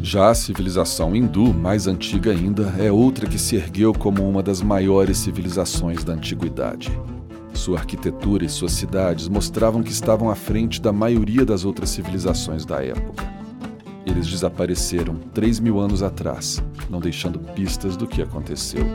Já 0.02 0.30
a 0.30 0.36
civilização 0.36 1.16
hindu, 1.16 1.54
mais 1.54 1.88
antiga 1.88 2.32
ainda, 2.32 2.74
é 2.78 2.92
outra 2.92 3.28
que 3.28 3.40
se 3.40 3.56
ergueu 3.56 3.92
como 3.92 4.28
uma 4.28 4.42
das 4.42 4.62
maiores 4.62 5.18
civilizações 5.18 6.04
da 6.04 6.14
antiguidade. 6.14 6.92
Sua 7.56 7.80
arquitetura 7.80 8.46
e 8.46 8.50
suas 8.50 8.74
cidades 8.74 9.28
mostravam 9.28 9.82
que 9.82 9.92
estavam 9.92 10.30
à 10.30 10.36
frente 10.36 10.80
da 10.80 10.94
maioria 10.94 11.44
das 11.44 11.66
outras 11.66 11.90
civilizações 11.90 12.66
da 12.66 12.84
época. 12.84 13.35
Eles 14.06 14.28
desapareceram 14.28 15.16
3 15.34 15.60
mil 15.60 15.80
anos 15.80 16.04
atrás, 16.04 16.64
não 16.90 17.00
deixando 17.00 17.40
pistas 17.40 17.98
do 17.98 18.06
que 18.08 18.22
aconteceu. 18.22 18.86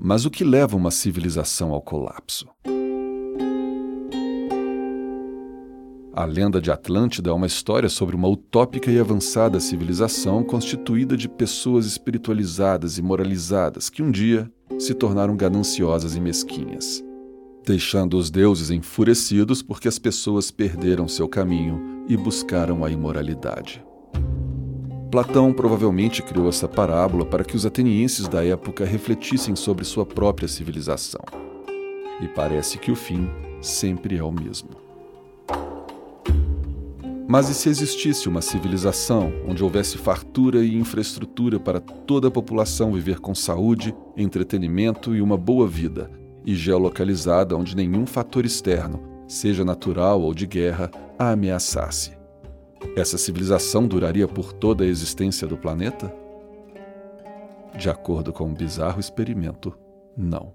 Mas 0.00 0.24
o 0.24 0.30
que 0.30 0.42
leva 0.42 0.74
uma 0.74 0.90
civilização 0.90 1.72
ao 1.72 1.82
colapso? 1.82 2.48
A 6.18 6.24
lenda 6.24 6.60
de 6.60 6.68
Atlântida 6.68 7.30
é 7.30 7.32
uma 7.32 7.46
história 7.46 7.88
sobre 7.88 8.16
uma 8.16 8.26
utópica 8.26 8.90
e 8.90 8.98
avançada 8.98 9.60
civilização 9.60 10.42
constituída 10.42 11.16
de 11.16 11.28
pessoas 11.28 11.86
espiritualizadas 11.86 12.98
e 12.98 13.02
moralizadas 13.02 13.88
que 13.88 14.02
um 14.02 14.10
dia 14.10 14.50
se 14.80 14.94
tornaram 14.94 15.36
gananciosas 15.36 16.16
e 16.16 16.20
mesquinhas, 16.20 17.04
deixando 17.64 18.18
os 18.18 18.32
deuses 18.32 18.72
enfurecidos 18.72 19.62
porque 19.62 19.86
as 19.86 19.96
pessoas 19.96 20.50
perderam 20.50 21.06
seu 21.06 21.28
caminho 21.28 22.04
e 22.08 22.16
buscaram 22.16 22.84
a 22.84 22.90
imoralidade. 22.90 23.80
Platão 25.12 25.52
provavelmente 25.52 26.20
criou 26.20 26.48
essa 26.48 26.66
parábola 26.66 27.24
para 27.24 27.44
que 27.44 27.54
os 27.54 27.64
atenienses 27.64 28.26
da 28.26 28.44
época 28.44 28.84
refletissem 28.84 29.54
sobre 29.54 29.84
sua 29.84 30.04
própria 30.04 30.48
civilização. 30.48 31.22
E 32.20 32.26
parece 32.26 32.76
que 32.76 32.90
o 32.90 32.96
fim 32.96 33.30
sempre 33.60 34.16
é 34.16 34.24
o 34.24 34.32
mesmo. 34.32 34.87
Mas 37.30 37.50
e 37.50 37.54
se 37.54 37.68
existisse 37.68 38.26
uma 38.26 38.40
civilização 38.40 39.30
onde 39.46 39.62
houvesse 39.62 39.98
fartura 39.98 40.64
e 40.64 40.74
infraestrutura 40.74 41.60
para 41.60 41.78
toda 41.78 42.28
a 42.28 42.30
população 42.30 42.90
viver 42.90 43.20
com 43.20 43.34
saúde, 43.34 43.94
entretenimento 44.16 45.14
e 45.14 45.20
uma 45.20 45.36
boa 45.36 45.68
vida, 45.68 46.10
e 46.42 46.56
geolocalizada 46.56 47.54
onde 47.54 47.76
nenhum 47.76 48.06
fator 48.06 48.46
externo, 48.46 49.02
seja 49.28 49.62
natural 49.62 50.22
ou 50.22 50.32
de 50.32 50.46
guerra, 50.46 50.90
a 51.18 51.32
ameaçasse? 51.32 52.16
Essa 52.96 53.18
civilização 53.18 53.86
duraria 53.86 54.26
por 54.26 54.54
toda 54.54 54.82
a 54.82 54.86
existência 54.86 55.46
do 55.46 55.58
planeta? 55.58 56.10
De 57.76 57.90
acordo 57.90 58.32
com 58.32 58.44
um 58.44 58.54
bizarro 58.54 58.98
experimento, 58.98 59.76
não. 60.16 60.54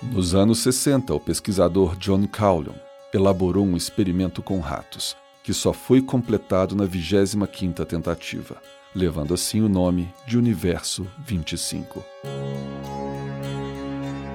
Nos 0.00 0.36
anos 0.36 0.60
60, 0.60 1.12
o 1.12 1.18
pesquisador 1.18 1.96
John 1.96 2.28
Cowlon 2.28 2.93
elaborou 3.14 3.64
um 3.64 3.76
experimento 3.76 4.42
com 4.42 4.58
ratos, 4.58 5.16
que 5.44 5.54
só 5.54 5.72
foi 5.72 6.02
completado 6.02 6.74
na 6.74 6.84
25ª 6.84 7.86
tentativa, 7.86 8.60
levando 8.92 9.32
assim 9.32 9.60
o 9.60 9.68
nome 9.68 10.12
de 10.26 10.36
Universo 10.36 11.06
25. 11.24 12.02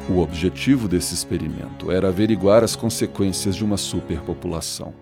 O 0.09 0.19
objetivo 0.19 0.87
desse 0.87 1.13
experimento 1.13 1.91
era 1.91 2.07
averiguar 2.07 2.63
as 2.63 2.75
consequências 2.75 3.55
de 3.55 3.65
uma 3.65 3.75
superpopulação. 3.75 4.93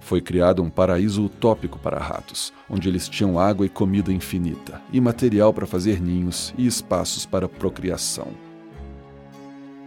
Foi 0.00 0.20
criado 0.20 0.62
um 0.62 0.70
paraíso 0.70 1.24
utópico 1.24 1.80
para 1.80 1.98
ratos, 1.98 2.52
onde 2.70 2.88
eles 2.88 3.08
tinham 3.08 3.38
água 3.38 3.66
e 3.66 3.68
comida 3.68 4.12
infinita, 4.12 4.80
e 4.92 5.00
material 5.00 5.52
para 5.52 5.66
fazer 5.66 6.00
ninhos 6.00 6.54
e 6.56 6.64
espaços 6.66 7.26
para 7.26 7.48
procriação. 7.48 8.45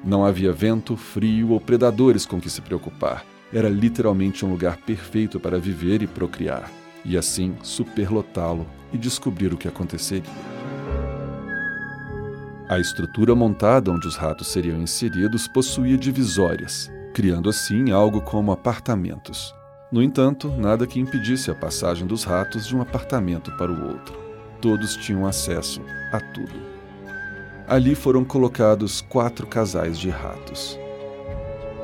Não 0.03 0.25
havia 0.25 0.53
vento, 0.53 0.95
frio 0.95 1.51
ou 1.51 1.59
predadores 1.59 2.25
com 2.25 2.39
que 2.39 2.49
se 2.49 2.61
preocupar. 2.61 3.25
Era 3.51 3.67
literalmente 3.67 4.45
um 4.45 4.51
lugar 4.51 4.77
perfeito 4.77 5.39
para 5.39 5.59
viver 5.59 6.01
e 6.01 6.07
procriar, 6.07 6.71
e 7.03 7.17
assim 7.17 7.55
superlotá-lo 7.63 8.65
e 8.93 8.97
descobrir 8.97 9.53
o 9.53 9.57
que 9.57 9.67
aconteceria. 9.67 10.23
A 12.69 12.77
estrutura 12.79 13.33
montada 13.33 13.91
onde 13.91 14.07
os 14.07 14.15
ratos 14.15 14.47
seriam 14.49 14.79
inseridos 14.79 15.47
possuía 15.47 15.97
divisórias, 15.97 16.91
criando 17.13 17.49
assim 17.49 17.91
algo 17.91 18.21
como 18.21 18.51
apartamentos. 18.51 19.53
No 19.91 20.03
entanto, 20.03 20.49
nada 20.49 20.85
que 20.85 20.99
impedisse 20.99 21.49
a 21.49 21.55
passagem 21.55 22.05
dos 22.05 22.23
ratos 22.23 22.67
de 22.67 22.75
um 22.75 22.81
apartamento 22.81 23.51
para 23.57 23.71
o 23.71 23.87
outro. 23.87 24.15
Todos 24.61 24.95
tinham 24.95 25.25
acesso 25.25 25.81
a 26.13 26.19
tudo. 26.19 26.78
Ali 27.69 27.93
foram 27.93 28.25
colocados 28.25 28.99
quatro 28.99 29.45
casais 29.45 29.99
de 29.99 30.09
ratos. 30.09 30.79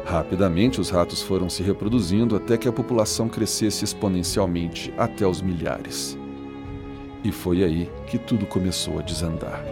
Rapidamente, 0.04 0.82
os 0.82 0.90
ratos 0.90 1.22
foram 1.22 1.48
se 1.48 1.62
reproduzindo 1.62 2.36
até 2.36 2.58
que 2.58 2.68
a 2.68 2.72
população 2.72 3.30
crescesse 3.30 3.84
exponencialmente 3.84 4.92
até 4.98 5.28
os 5.28 5.44
milhares. 5.44 6.18
E 7.24 7.32
foi 7.32 7.64
aí 7.64 7.88
que 8.08 8.18
tudo 8.18 8.48
começou 8.48 8.98
a 8.98 9.04
desandar. 9.04 9.64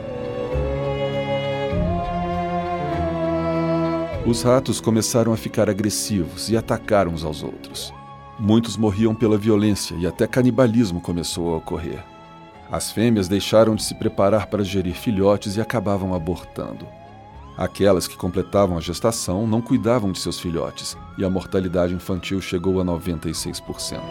Os 4.24 4.44
ratos 4.44 4.80
começaram 4.80 5.34
a 5.34 5.38
ficar 5.38 5.68
agressivos 5.68 6.48
e 6.48 6.56
atacar 6.56 7.08
uns 7.08 7.24
aos 7.24 7.42
outros. 7.42 7.92
Muitos 8.40 8.78
morriam 8.78 9.16
pela 9.16 9.36
violência 9.38 9.96
e 9.96 10.06
até 10.06 10.28
canibalismo 10.28 11.02
começou 11.02 11.56
a 11.56 11.58
ocorrer. 11.58 12.13
As 12.74 12.92
fêmeas 12.92 13.28
deixaram 13.28 13.76
de 13.76 13.84
se 13.84 13.94
preparar 13.94 14.48
para 14.48 14.64
gerir 14.64 14.96
filhotes 14.96 15.56
e 15.56 15.62
acabavam 15.62 16.12
abortando. 16.12 16.88
Aquelas 17.56 18.08
que 18.08 18.18
completavam 18.18 18.76
a 18.76 18.82
gestação 18.82 19.46
não 19.46 19.62
cuidavam 19.62 20.12
de 20.12 20.18
seus 20.18 20.40
filhotes 20.40 20.98
e 21.16 21.24
a 21.24 21.30
mortalidade 21.30 21.94
infantil 21.94 22.42
chegou 22.42 22.82
a 22.82 22.84
96%. 22.84 24.02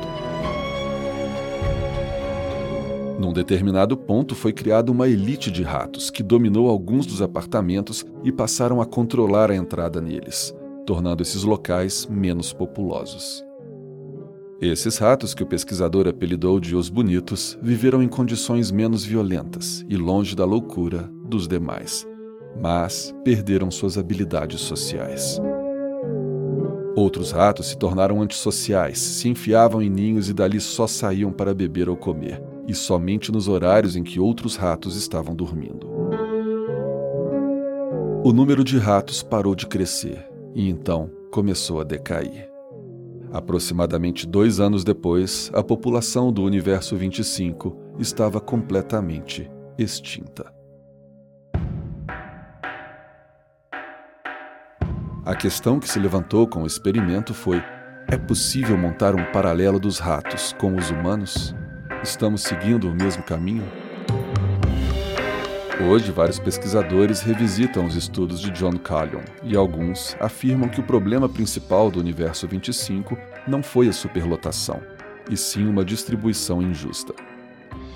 Num 3.19 3.33
determinado 3.33 3.97
ponto 3.97 4.37
foi 4.37 4.53
criada 4.53 4.93
uma 4.93 5.09
elite 5.09 5.51
de 5.51 5.65
ratos 5.65 6.09
que 6.09 6.23
dominou 6.23 6.71
alguns 6.71 7.05
dos 7.05 7.21
apartamentos 7.21 8.07
e 8.23 8.31
passaram 8.31 8.81
a 8.81 8.87
controlar 8.87 9.51
a 9.51 9.57
entrada 9.57 10.01
neles, 10.01 10.55
tornando 10.87 11.21
esses 11.21 11.43
locais 11.43 12.07
menos 12.07 12.53
populosos. 12.53 13.45
Esses 14.63 14.97
ratos, 14.97 15.35
que 15.35 15.43
o 15.43 15.47
pesquisador 15.47 16.07
apelidou 16.07 16.61
de 16.61 16.77
os 16.77 16.89
bonitos, 16.89 17.59
viveram 17.61 18.01
em 18.01 18.07
condições 18.07 18.71
menos 18.71 19.05
violentas 19.05 19.85
e 19.89 19.97
longe 19.97 20.37
da 20.37 20.45
loucura 20.45 21.11
dos 21.25 21.49
demais, 21.49 22.07
mas 22.63 23.13
perderam 23.25 23.73
suas 23.73 23.99
habilidades 23.99 24.61
sociais. 24.61 25.41
Outros 26.95 27.33
ratos 27.33 27.71
se 27.71 27.77
tornaram 27.77 28.23
antissociais, 28.23 29.01
se 29.01 29.29
enfiavam 29.29 29.83
em 29.83 29.91
ninhos 29.91 30.29
e 30.29 30.33
dali 30.33 30.61
só 30.61 30.87
saíam 30.87 31.33
para 31.33 31.53
beber 31.53 31.89
ou 31.89 31.97
comer, 31.97 32.41
e 32.69 32.73
somente 32.73 33.33
nos 33.33 33.49
horários 33.49 33.97
em 33.97 34.05
que 34.05 34.21
outros 34.21 34.55
ratos 34.55 34.95
estavam 34.95 35.35
dormindo. 35.35 35.91
O 38.23 38.33
número 38.33 38.63
de 38.63 38.79
ratos 38.79 39.25
parou 39.25 39.57
de 39.57 39.67
crescer 39.67 40.25
e 40.55 40.71
então 40.71 41.11
começou 41.33 41.81
a 41.81 41.85
decair. 41.85 42.52
Aproximadamente 43.33 44.27
dois 44.27 44.61
anos 44.61 44.85
depois, 44.85 45.51
a 45.55 45.63
população 45.63 46.31
do 46.31 46.43
Universo 46.43 46.95
25 46.97 47.75
estava 47.99 48.39
completamente 48.39 49.51
extinta. 49.79 50.53
A 55.25 55.35
questão 55.35 55.81
que 55.81 55.89
se 55.89 55.99
levantou 55.99 56.47
com 56.47 56.63
o 56.63 56.67
experimento 56.67 57.33
foi: 57.33 57.63
é 58.07 58.19
possível 58.19 58.77
montar 58.77 59.15
um 59.15 59.25
paralelo 59.33 59.81
dos 59.81 59.99
ratos 59.99 60.53
com 60.53 60.77
os 60.77 60.91
humanos? 60.91 61.55
Estamos 62.03 62.43
seguindo 62.43 62.87
o 62.87 62.95
mesmo 62.95 63.23
caminho? 63.23 63.82
Hoje, 65.81 66.13
vários 66.13 66.39
pesquisadores 66.39 67.23
revisitam 67.23 67.87
os 67.87 67.97
estudos 67.97 68.41
de 68.41 68.51
John 68.51 68.77
Callion 68.77 69.23
e 69.43 69.57
alguns 69.57 70.15
afirmam 70.21 70.69
que 70.69 70.81
o 70.81 70.83
problema 70.83 71.29
principal 71.29 71.91
do 71.91 71.99
universo 71.99 72.47
25 72.47 73.17
não 73.49 73.63
foi 73.63 73.89
a 73.89 73.93
superlotação, 73.93 74.83
e 75.31 75.37
sim 75.37 75.67
uma 75.67 75.85
distribuição 75.85 76.61
injusta. 76.61 77.15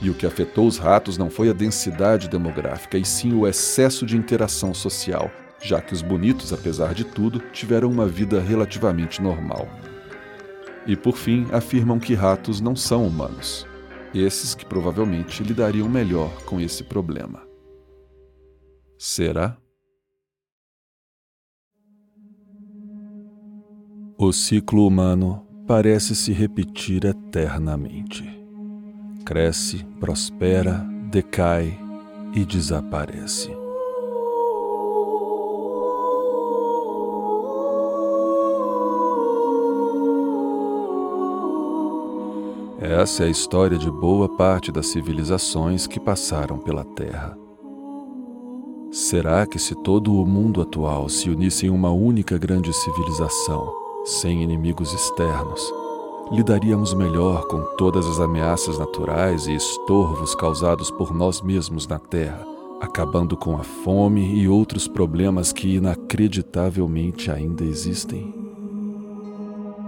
E 0.00 0.08
o 0.08 0.14
que 0.14 0.26
afetou 0.26 0.66
os 0.66 0.78
ratos 0.78 1.18
não 1.18 1.28
foi 1.28 1.50
a 1.50 1.52
densidade 1.52 2.28
demográfica, 2.28 2.96
e 2.96 3.04
sim 3.04 3.34
o 3.34 3.46
excesso 3.46 4.06
de 4.06 4.16
interação 4.16 4.72
social, 4.72 5.30
já 5.60 5.80
que 5.80 5.92
os 5.92 6.02
bonitos, 6.02 6.52
apesar 6.52 6.94
de 6.94 7.04
tudo, 7.04 7.40
tiveram 7.52 7.90
uma 7.90 8.06
vida 8.06 8.40
relativamente 8.40 9.20
normal. 9.22 9.68
E 10.86 10.96
por 10.96 11.16
fim, 11.16 11.46
afirmam 11.52 11.98
que 11.98 12.14
ratos 12.14 12.60
não 12.60 12.74
são 12.74 13.06
humanos, 13.06 13.66
esses 14.14 14.54
que 14.54 14.64
provavelmente 14.64 15.42
lidariam 15.42 15.88
melhor 15.88 16.30
com 16.44 16.58
esse 16.60 16.82
problema. 16.82 17.45
Será? 18.98 19.56
O 24.18 24.32
ciclo 24.32 24.86
humano 24.86 25.46
parece 25.66 26.14
se 26.14 26.32
repetir 26.32 27.04
eternamente. 27.04 28.24
Cresce, 29.26 29.84
prospera, 30.00 30.86
decai 31.10 31.78
e 32.34 32.44
desaparece. 32.44 33.50
Essa 42.78 43.24
é 43.24 43.26
a 43.26 43.30
história 43.30 43.76
de 43.76 43.90
boa 43.90 44.28
parte 44.36 44.72
das 44.72 44.86
civilizações 44.86 45.86
que 45.86 46.00
passaram 46.00 46.58
pela 46.58 46.84
Terra. 46.84 47.45
Será 48.96 49.44
que 49.44 49.58
se 49.58 49.74
todo 49.74 50.10
o 50.14 50.24
mundo 50.24 50.62
atual 50.62 51.06
se 51.10 51.28
unisse 51.28 51.66
em 51.66 51.68
uma 51.68 51.90
única 51.90 52.38
grande 52.38 52.72
civilização, 52.72 53.70
sem 54.06 54.42
inimigos 54.42 54.90
externos, 54.94 55.60
lidaríamos 56.32 56.94
melhor 56.94 57.46
com 57.46 57.60
todas 57.76 58.06
as 58.06 58.18
ameaças 58.18 58.78
naturais 58.78 59.46
e 59.46 59.54
estorvos 59.54 60.34
causados 60.34 60.90
por 60.90 61.14
nós 61.14 61.42
mesmos 61.42 61.86
na 61.86 61.98
Terra, 61.98 62.42
acabando 62.80 63.36
com 63.36 63.56
a 63.56 63.62
fome 63.62 64.34
e 64.34 64.48
outros 64.48 64.88
problemas 64.88 65.52
que 65.52 65.74
inacreditavelmente 65.74 67.30
ainda 67.30 67.64
existem? 67.64 68.46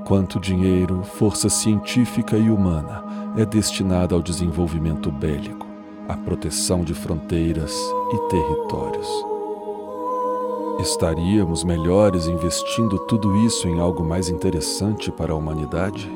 quanto 0.05 0.41
dinheiro, 0.41 1.03
força 1.03 1.51
científica 1.51 2.35
e 2.37 2.51
humana 2.51 3.05
é 3.37 3.45
destinada 3.45 4.15
ao 4.15 4.23
desenvolvimento 4.23 5.11
bélico, 5.11 5.68
à 6.09 6.17
proteção 6.17 6.83
de 6.83 6.95
fronteiras 6.95 7.75
e 8.13 8.19
territórios. 8.31 9.09
Estaríamos 10.81 11.65
melhores 11.65 12.27
investindo 12.27 12.99
tudo 13.01 13.37
isso 13.45 13.69
em 13.69 13.81
algo 13.81 14.05
mais 14.05 14.29
interessante 14.29 15.11
para 15.11 15.33
a 15.33 15.37
humanidade? 15.37 16.11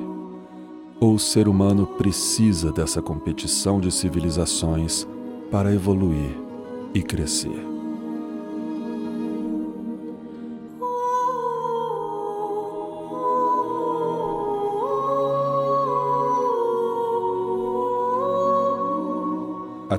Ou 1.00 1.14
o 1.14 1.18
ser 1.18 1.48
humano 1.48 1.86
precisa 1.86 2.72
dessa 2.72 3.02
competição 3.02 3.80
de 3.80 3.90
civilizações 3.90 5.06
para 5.50 5.74
evoluir 5.74 6.36
e 6.94 7.02
crescer? 7.02 7.71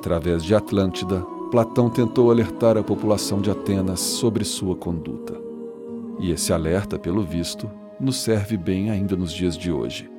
Através 0.04 0.44
de 0.44 0.54
Atlântida, 0.54 1.22
Platão 1.50 1.90
tentou 1.90 2.30
alertar 2.30 2.78
a 2.78 2.84
população 2.84 3.40
de 3.40 3.50
Atenas 3.50 4.02
sobre 4.02 4.44
sua 4.44 4.76
conduta. 4.76 5.34
E 6.20 6.30
esse 6.30 6.52
alerta, 6.52 7.00
pelo 7.00 7.24
visto, 7.24 7.72
nos 7.98 8.22
serve 8.22 8.58
bem 8.58 8.90
ainda 8.90 9.16
nos 9.16 9.32
dias 9.32 9.58
de 9.58 9.72
hoje. 9.72 10.12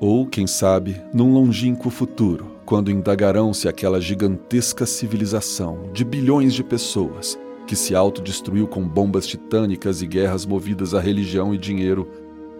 Ou, 0.00 0.26
quem 0.26 0.46
sabe, 0.46 0.96
num 1.12 1.34
longínquo 1.34 1.90
futuro, 1.90 2.46
quando 2.64 2.90
indagarão 2.90 3.52
se 3.52 3.68
aquela 3.68 4.00
gigantesca 4.00 4.86
civilização 4.86 5.90
de 5.92 6.02
bilhões 6.02 6.54
de 6.54 6.64
pessoas 6.64 7.38
que 7.66 7.76
se 7.76 7.94
autodestruiu 7.94 8.66
com 8.66 8.88
bombas 8.88 9.26
titânicas 9.26 10.00
e 10.00 10.06
guerras 10.06 10.46
movidas 10.46 10.94
a 10.94 11.00
religião 11.00 11.54
e 11.54 11.58
dinheiro 11.58 12.08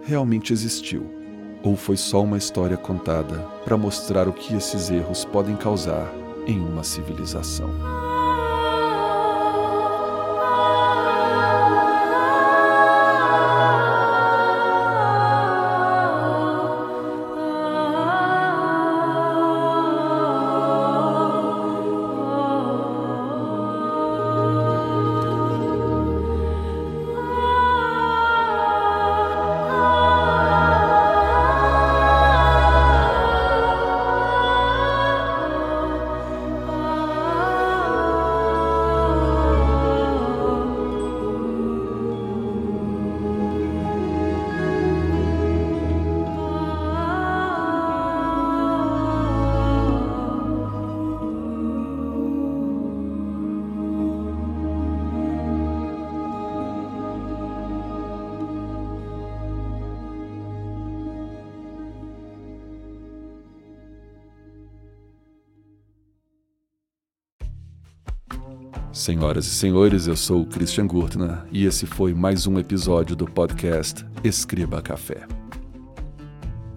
realmente 0.03 0.53
existiu, 0.53 1.07
ou 1.63 1.75
foi 1.75 1.97
só 1.97 2.21
uma 2.21 2.37
história 2.37 2.77
contada 2.77 3.39
para 3.63 3.75
mostrar 3.75 4.27
o 4.27 4.33
que 4.33 4.53
esses 4.53 4.91
erros 4.91 5.25
podem 5.25 5.55
causar 5.55 6.23
em 6.45 6.59
uma 6.59 6.83
civilização. 6.83 7.69
Senhoras 68.95 69.45
e 69.45 69.49
senhores, 69.49 70.07
eu 70.07 70.15
sou 70.15 70.43
o 70.43 70.45
Christian 70.45 70.87
Gurtner 70.87 71.43
e 71.51 71.65
esse 71.65 71.85
foi 71.85 72.13
mais 72.13 72.47
um 72.47 72.57
episódio 72.57 73.13
do 73.13 73.25
podcast 73.25 74.05
Escriba 74.23 74.81
Café. 74.81 75.27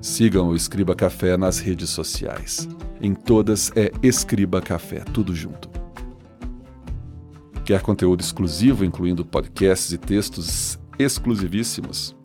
Sigam 0.00 0.48
o 0.48 0.57
Escriba 0.57 0.96
Café 0.96 1.37
nas 1.37 1.61
redes 1.61 1.90
sociais. 1.90 2.68
Em 3.00 3.14
todas 3.14 3.70
é 3.76 3.92
Escriba 4.02 4.61
Café, 4.61 5.04
tudo 5.12 5.33
junto. 5.33 5.70
Quer 7.64 7.83
conteúdo 7.83 8.20
exclusivo, 8.20 8.85
incluindo 8.85 9.24
podcasts 9.24 9.92
e 9.92 9.96
textos 9.96 10.76
exclusivíssimos? 10.98 12.16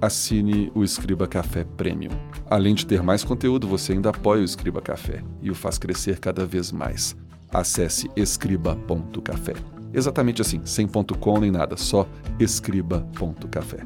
Assine 0.00 0.72
o 0.74 0.82
Escriba 0.82 1.28
Café 1.28 1.62
Premium. 1.76 2.12
Além 2.48 2.74
de 2.74 2.86
ter 2.86 3.02
mais 3.02 3.22
conteúdo, 3.22 3.68
você 3.68 3.92
ainda 3.92 4.08
apoia 4.08 4.40
o 4.40 4.46
Escriba 4.46 4.80
Café 4.80 5.22
e 5.42 5.50
o 5.50 5.54
faz 5.54 5.76
crescer 5.76 6.20
cada 6.20 6.46
vez 6.46 6.72
mais. 6.72 7.14
Acesse 7.52 8.10
escriba.café. 8.16 9.54
Exatamente 9.92 10.40
assim, 10.40 10.60
sem 10.64 10.86
ponto 10.86 11.16
.com 11.18 11.38
nem 11.38 11.50
nada, 11.50 11.76
só 11.76 12.08
escriba.café. 12.38 13.84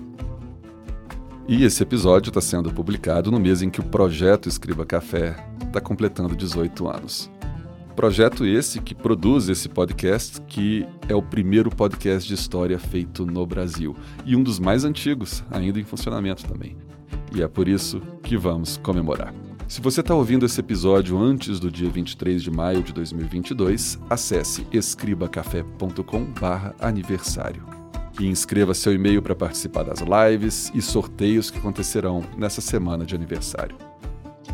E 1.48 1.64
esse 1.64 1.82
episódio 1.82 2.30
está 2.30 2.40
sendo 2.40 2.72
publicado 2.72 3.30
no 3.30 3.38
mês 3.38 3.62
em 3.62 3.70
que 3.70 3.78
o 3.78 3.84
projeto 3.84 4.48
Escriba 4.48 4.84
Café 4.84 5.36
está 5.64 5.80
completando 5.80 6.34
18 6.34 6.88
anos. 6.88 7.30
Projeto 7.94 8.44
esse 8.44 8.80
que 8.80 8.94
produz 8.94 9.48
esse 9.48 9.68
podcast, 9.68 10.40
que 10.42 10.84
é 11.08 11.14
o 11.14 11.22
primeiro 11.22 11.70
podcast 11.70 12.28
de 12.28 12.34
história 12.34 12.78
feito 12.80 13.24
no 13.24 13.46
Brasil 13.46 13.94
e 14.24 14.34
um 14.34 14.42
dos 14.42 14.58
mais 14.58 14.84
antigos, 14.84 15.44
ainda 15.50 15.78
em 15.78 15.84
funcionamento 15.84 16.44
também. 16.44 16.76
E 17.34 17.42
é 17.42 17.48
por 17.48 17.68
isso 17.68 18.00
que 18.22 18.36
vamos 18.36 18.76
comemorar. 18.76 19.32
Se 19.68 19.80
você 19.80 20.00
está 20.00 20.14
ouvindo 20.14 20.46
esse 20.46 20.60
episódio 20.60 21.18
antes 21.18 21.58
do 21.58 21.72
dia 21.72 21.90
23 21.90 22.40
de 22.40 22.52
maio 22.52 22.84
de 22.84 22.92
2022, 22.92 23.98
acesse 24.08 24.64
escribacafé.com/aniversário 24.72 27.64
e 28.20 28.28
inscreva 28.28 28.74
seu 28.74 28.94
e-mail 28.94 29.20
para 29.20 29.34
participar 29.34 29.82
das 29.82 29.98
lives 30.00 30.70
e 30.72 30.80
sorteios 30.80 31.50
que 31.50 31.58
acontecerão 31.58 32.22
nessa 32.38 32.60
semana 32.60 33.04
de 33.04 33.16
aniversário. 33.16 33.76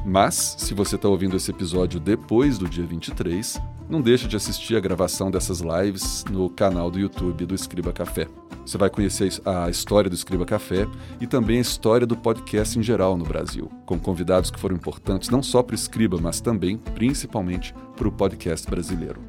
Mas, 0.05 0.57
se 0.59 0.73
você 0.73 0.97
está 0.97 1.09
ouvindo 1.09 1.37
esse 1.37 1.51
episódio 1.51 2.01
depois 2.01 2.57
do 2.57 2.67
dia 2.67 2.87
23, 2.87 3.61
não 3.91 4.01
deixe 4.01 4.27
de 4.27 4.35
assistir 4.35 4.77
a 4.77 4.81
gravação 4.81 5.31
dessas 5.31 5.61
lives 5.61 6.25
no 6.31 6.49
canal 6.49 6.91
do 6.91 6.99
YouTube 6.99 7.45
do 7.45 7.55
Escriba 7.55 7.93
Café. 7.93 8.29
Você 8.65 8.79
vai 8.79 8.89
conhecer 8.89 9.29
a 9.45 9.69
história 9.69 10.09
do 10.09 10.15
Escriba 10.15 10.47
Café 10.47 10.87
e 11.21 11.27
também 11.27 11.59
a 11.59 11.63
história 11.63 12.07
do 12.07 12.17
podcast 12.17 12.79
em 12.79 12.83
geral 12.83 13.17
no 13.17 13.25
Brasil, 13.25 13.71
com 13.85 13.99
convidados 13.99 14.51
que 14.51 14.59
foram 14.59 14.77
importantes 14.77 15.31
não 15.31 15.43
só 15.43 15.63
para 15.63 15.75
o 15.75 15.77
Escriba, 15.77 16.19
mas 16.21 16.41
também, 16.41 16.77
principalmente, 16.77 17.75
para 17.97 18.09
o 18.09 18.13
podcast 18.13 18.71
brasileiro. 18.71 19.21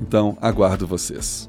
Então, 0.00 0.36
aguardo 0.40 0.86
vocês. 0.86 1.48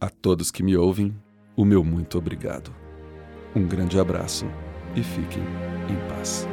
A 0.00 0.08
todos 0.08 0.50
que 0.50 0.62
me 0.62 0.76
ouvem, 0.76 1.14
o 1.56 1.64
meu 1.64 1.82
muito 1.82 2.16
obrigado. 2.16 2.70
Um 3.56 3.66
grande 3.66 3.98
abraço 3.98 4.46
e 4.94 5.02
fiquem 5.02 5.42
em 5.88 6.08
paz. 6.08 6.46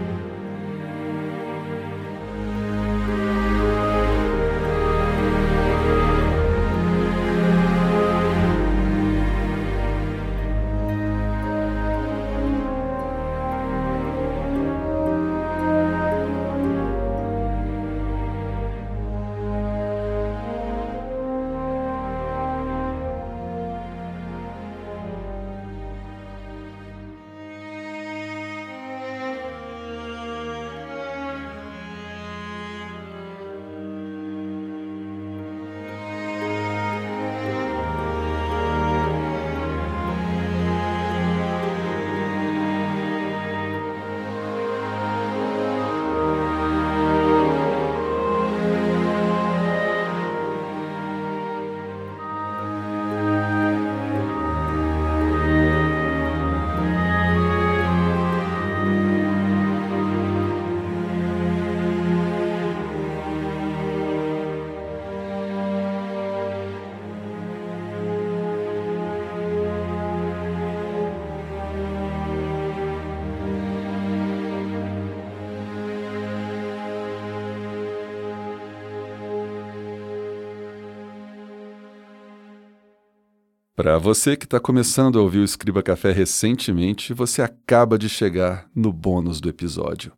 Para 83.82 83.98
você 83.98 84.38
que 84.38 84.46
está 84.46 84.60
começando 84.60 85.18
a 85.18 85.24
ouvir 85.24 85.40
o 85.40 85.44
Escriba 85.44 85.82
Café 85.82 86.12
recentemente, 86.12 87.16
você 87.16 87.42
acaba 87.42 87.98
de 87.98 88.08
chegar 88.08 88.70
no 88.76 88.94
bônus 88.94 89.42
do 89.42 89.50
episódio. 89.50 90.12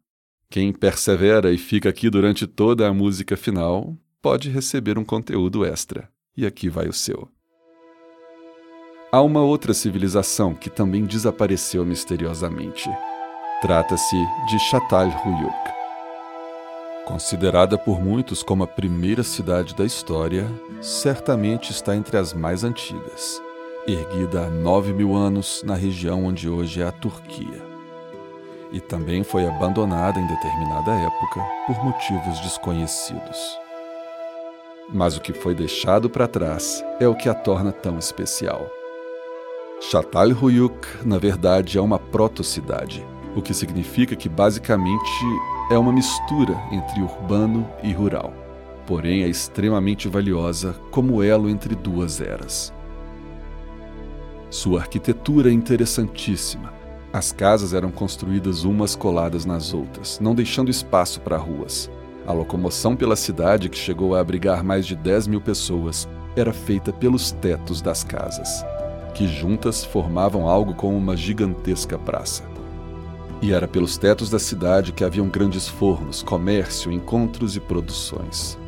Quem 0.49 0.73
persevera 0.73 1.49
e 1.49 1.57
fica 1.57 1.87
aqui 1.87 2.09
durante 2.09 2.45
toda 2.45 2.85
a 2.85 2.93
música 2.93 3.37
final 3.37 3.95
pode 4.21 4.49
receber 4.49 4.99
um 4.99 5.05
conteúdo 5.05 5.63
extra. 5.63 6.09
E 6.35 6.45
aqui 6.45 6.67
vai 6.67 6.89
o 6.89 6.93
seu. 6.93 7.29
Há 9.09 9.21
uma 9.21 9.41
outra 9.41 9.73
civilização 9.73 10.53
que 10.53 10.69
também 10.69 11.05
desapareceu 11.05 11.85
misteriosamente. 11.85 12.89
Trata-se 13.61 14.17
de 14.49 14.59
Çatalhöyük. 14.59 15.73
Considerada 17.05 17.77
por 17.77 18.03
muitos 18.03 18.43
como 18.43 18.65
a 18.65 18.67
primeira 18.67 19.23
cidade 19.23 19.73
da 19.73 19.85
história, 19.85 20.51
certamente 20.81 21.71
está 21.71 21.95
entre 21.95 22.17
as 22.17 22.33
mais 22.33 22.65
antigas 22.65 23.41
erguida 23.91 24.45
há 24.45 24.49
9 24.49 24.93
mil 24.93 25.13
anos 25.15 25.61
na 25.65 25.75
região 25.75 26.25
onde 26.25 26.47
hoje 26.47 26.81
é 26.81 26.87
a 26.87 26.91
Turquia. 26.91 27.61
E 28.71 28.79
também 28.79 29.23
foi 29.23 29.45
abandonada 29.45 30.19
em 30.19 30.25
determinada 30.25 30.91
época 30.91 31.41
por 31.67 31.83
motivos 31.83 32.39
desconhecidos. 32.39 33.59
Mas 34.91 35.17
o 35.17 35.21
que 35.21 35.33
foi 35.33 35.53
deixado 35.53 36.09
para 36.09 36.27
trás 36.27 36.83
é 36.99 37.07
o 37.07 37.15
que 37.15 37.27
a 37.27 37.33
torna 37.33 37.71
tão 37.71 37.99
especial. 37.99 38.69
Çatalhöyük, 39.81 41.05
na 41.05 41.17
verdade, 41.17 41.77
é 41.77 41.81
uma 41.81 41.99
proto-cidade, 41.99 43.05
o 43.35 43.41
que 43.41 43.53
significa 43.53 44.15
que 44.15 44.29
basicamente 44.29 45.11
é 45.69 45.77
uma 45.77 45.91
mistura 45.91 46.55
entre 46.71 47.01
urbano 47.01 47.67
e 47.83 47.91
rural, 47.91 48.33
porém 48.87 49.23
é 49.23 49.27
extremamente 49.27 50.07
valiosa 50.07 50.73
como 50.89 51.21
elo 51.21 51.49
entre 51.49 51.75
duas 51.75 52.21
eras. 52.21 52.73
Sua 54.53 54.81
arquitetura 54.81 55.49
é 55.49 55.51
interessantíssima. 55.51 56.71
As 57.11 57.31
casas 57.31 57.73
eram 57.73 57.89
construídas 57.89 58.63
umas 58.65 58.95
coladas 58.95 59.45
nas 59.45 59.73
outras, 59.73 60.19
não 60.19 60.35
deixando 60.35 60.69
espaço 60.69 61.21
para 61.21 61.37
ruas. 61.37 61.89
A 62.27 62.31
locomoção 62.31 62.95
pela 62.95 63.15
cidade, 63.15 63.67
que 63.67 63.75
chegou 63.75 64.13
a 64.13 64.19
abrigar 64.19 64.63
mais 64.63 64.85
de 64.85 64.95
10 64.95 65.25
mil 65.25 65.41
pessoas, 65.41 66.07
era 66.35 66.53
feita 66.53 66.93
pelos 66.93 67.31
tetos 67.31 67.81
das 67.81 68.03
casas, 68.03 68.63
que 69.15 69.27
juntas 69.27 69.83
formavam 69.83 70.47
algo 70.47 70.75
como 70.75 70.95
uma 70.95 71.17
gigantesca 71.17 71.97
praça. 71.97 72.43
E 73.41 73.53
era 73.53 73.67
pelos 73.67 73.97
tetos 73.97 74.29
da 74.29 74.37
cidade 74.37 74.91
que 74.91 75.03
haviam 75.03 75.29
grandes 75.29 75.67
fornos, 75.67 76.21
comércio, 76.21 76.91
encontros 76.91 77.55
e 77.55 77.59
produções. 77.59 78.59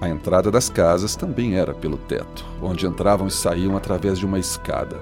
A 0.00 0.08
entrada 0.08 0.48
das 0.48 0.68
casas 0.68 1.16
também 1.16 1.56
era 1.56 1.74
pelo 1.74 1.96
teto, 1.96 2.46
onde 2.62 2.86
entravam 2.86 3.26
e 3.26 3.32
saíam 3.32 3.76
através 3.76 4.16
de 4.16 4.24
uma 4.24 4.38
escada. 4.38 4.96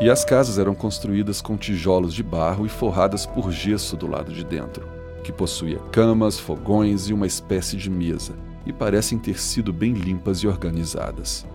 E 0.00 0.08
as 0.08 0.24
casas 0.24 0.58
eram 0.58 0.74
construídas 0.74 1.42
com 1.42 1.58
tijolos 1.58 2.14
de 2.14 2.22
barro 2.22 2.64
e 2.64 2.70
forradas 2.70 3.26
por 3.26 3.52
gesso 3.52 3.98
do 3.98 4.06
lado 4.06 4.32
de 4.32 4.42
dentro, 4.42 4.88
que 5.22 5.30
possuía 5.30 5.78
camas, 5.92 6.38
fogões 6.38 7.10
e 7.10 7.12
uma 7.12 7.26
espécie 7.26 7.76
de 7.76 7.90
mesa, 7.90 8.32
e 8.64 8.72
parecem 8.72 9.18
ter 9.18 9.38
sido 9.38 9.74
bem 9.74 9.92
limpas 9.92 10.38
e 10.38 10.48
organizadas. 10.48 11.46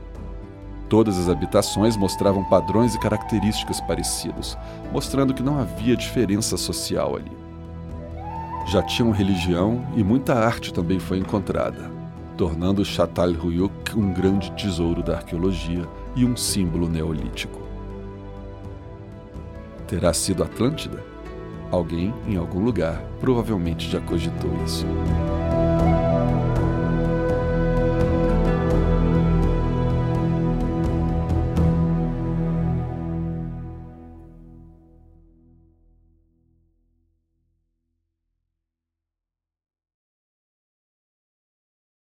Todas 0.88 1.18
as 1.18 1.28
habitações 1.28 1.98
mostravam 1.98 2.44
padrões 2.44 2.94
e 2.94 3.00
características 3.00 3.82
parecidos, 3.82 4.56
mostrando 4.92 5.34
que 5.34 5.42
não 5.42 5.60
havia 5.60 5.98
diferença 5.98 6.56
social 6.56 7.16
ali. 7.16 7.32
Já 8.68 8.84
tinham 8.84 9.10
religião 9.10 9.84
e 9.96 10.04
muita 10.04 10.36
arte 10.36 10.72
também 10.72 11.00
foi 11.00 11.18
encontrada, 11.18 11.95
tornando 12.38 12.84
Çatalhöyük 12.84 13.96
um 13.96 14.14
grande 14.14 14.52
tesouro 14.52 15.02
da 15.02 15.18
arqueologia 15.18 15.86
e 16.16 16.26
um 16.26 16.36
símbolo 16.36 16.90
neolítico. 16.90 17.62
Terá 19.88 20.14
sido 20.14 20.44
Atlântida? 20.44 21.04
Alguém, 21.72 22.14
em 22.28 22.38
algum 22.38 22.64
lugar, 22.64 23.02
provavelmente 23.20 23.90
já 23.90 24.00
cogitou 24.02 24.52
isso. 24.66 24.86